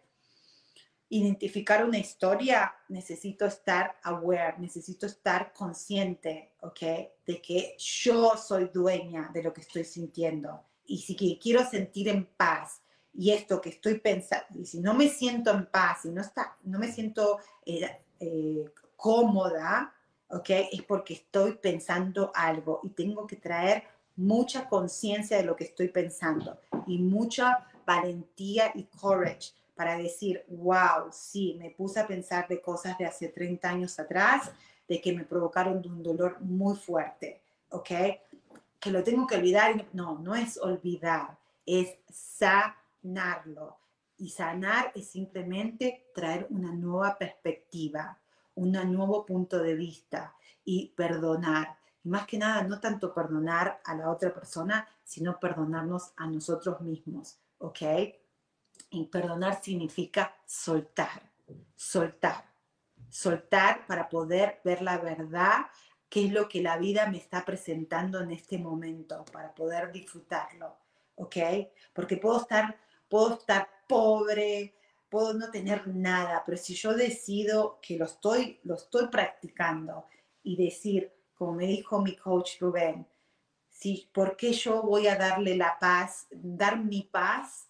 [1.08, 6.80] identificar una historia, necesito estar aware, necesito estar consciente, ¿ok?
[7.26, 10.62] De que yo soy dueña de lo que estoy sintiendo.
[10.86, 12.80] Y si quiero sentir en paz,
[13.12, 16.56] y esto que estoy pensando, y si no me siento en paz, y no, está,
[16.64, 18.64] no me siento eh, eh,
[18.94, 19.94] cómoda,
[20.28, 20.50] ¿ok?
[20.72, 23.84] Es porque estoy pensando algo y tengo que traer
[24.16, 31.10] mucha conciencia de lo que estoy pensando y mucha valentía y courage para decir, wow,
[31.12, 34.50] sí, me puse a pensar de cosas de hace 30 años atrás,
[34.88, 37.90] de que me provocaron un dolor muy fuerte, ¿ok?
[38.86, 39.84] Que lo tengo que olvidar.
[39.94, 43.78] No, no es olvidar, es sanarlo.
[44.16, 48.16] Y sanar es simplemente traer una nueva perspectiva,
[48.54, 53.96] un nuevo punto de vista y perdonar y más que nada no tanto perdonar a
[53.96, 57.82] la otra persona, sino perdonarnos a nosotros mismos, ¿ok?
[58.90, 61.28] Y perdonar significa soltar,
[61.74, 62.44] soltar,
[63.08, 65.66] soltar para poder ver la verdad,
[66.08, 70.76] qué es lo que la vida me está presentando en este momento, para poder disfrutarlo,
[71.16, 71.36] ¿ok?
[71.92, 72.76] Porque puedo estar,
[73.08, 74.74] puedo estar pobre,
[75.08, 80.06] puedo no tener nada, pero si yo decido que lo estoy, lo estoy practicando
[80.42, 83.06] y decir, como me dijo mi coach Rubén,
[83.68, 87.68] si, ¿por qué yo voy a darle la paz, dar mi paz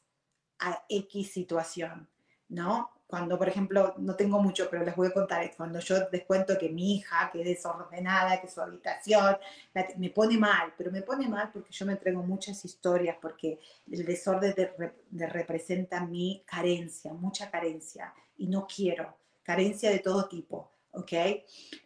[0.61, 2.09] a X situación?
[2.49, 2.96] ¿No?
[3.07, 6.59] Cuando, por ejemplo, no tengo mucho, pero les voy a contar, cuando yo les cuento
[6.59, 9.37] que mi hija, que es desordenada, que su habitación,
[9.97, 14.05] me pone mal, pero me pone mal porque yo me entrego muchas historias, porque el
[14.05, 21.13] desorden de, representa mi carencia, mucha carencia, y no quiero, carencia de todo tipo, ¿ok?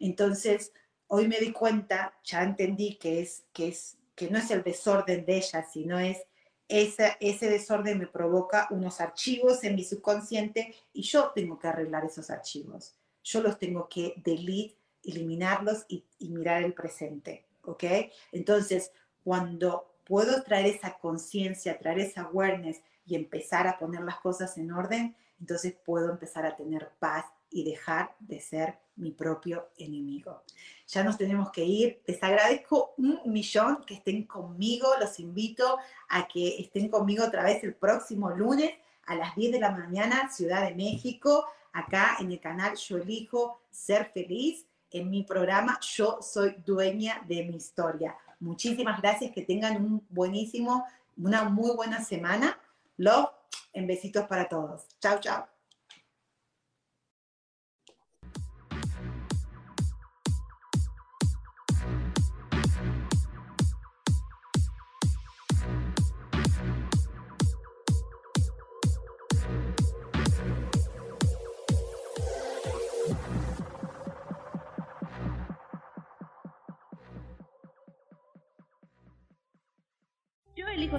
[0.00, 0.72] Entonces,
[1.06, 5.26] hoy me di cuenta, ya entendí que, es, que, es, que no es el desorden
[5.26, 6.18] de ella, sino es
[6.70, 12.30] ese, desorden me provoca unos archivos en mi subconsciente y yo tengo que arreglar esos
[12.30, 12.94] archivos.
[13.22, 17.84] Yo los tengo que delete, eliminarlos y, y mirar el presente, ¿ok?
[18.32, 18.92] Entonces,
[19.24, 24.70] cuando puedo traer esa conciencia, traer esa awareness y empezar a poner las cosas en
[24.70, 30.42] orden, entonces puedo empezar a tener paz y dejar de ser mi propio enemigo.
[30.86, 32.02] Ya nos tenemos que ir.
[32.06, 34.88] Les agradezco un millón que estén conmigo.
[35.00, 35.78] Los invito
[36.08, 38.72] a que estén conmigo otra vez el próximo lunes
[39.06, 43.60] a las 10 de la mañana, Ciudad de México, acá en el canal Yo elijo
[43.70, 44.66] ser feliz.
[44.92, 48.16] En mi programa Yo soy dueña de mi historia.
[48.40, 50.84] Muchísimas gracias, que tengan un buenísimo,
[51.16, 52.58] una muy buena semana.
[52.96, 53.30] Love,
[53.72, 54.86] en besitos para todos.
[55.00, 55.59] Chao, chao.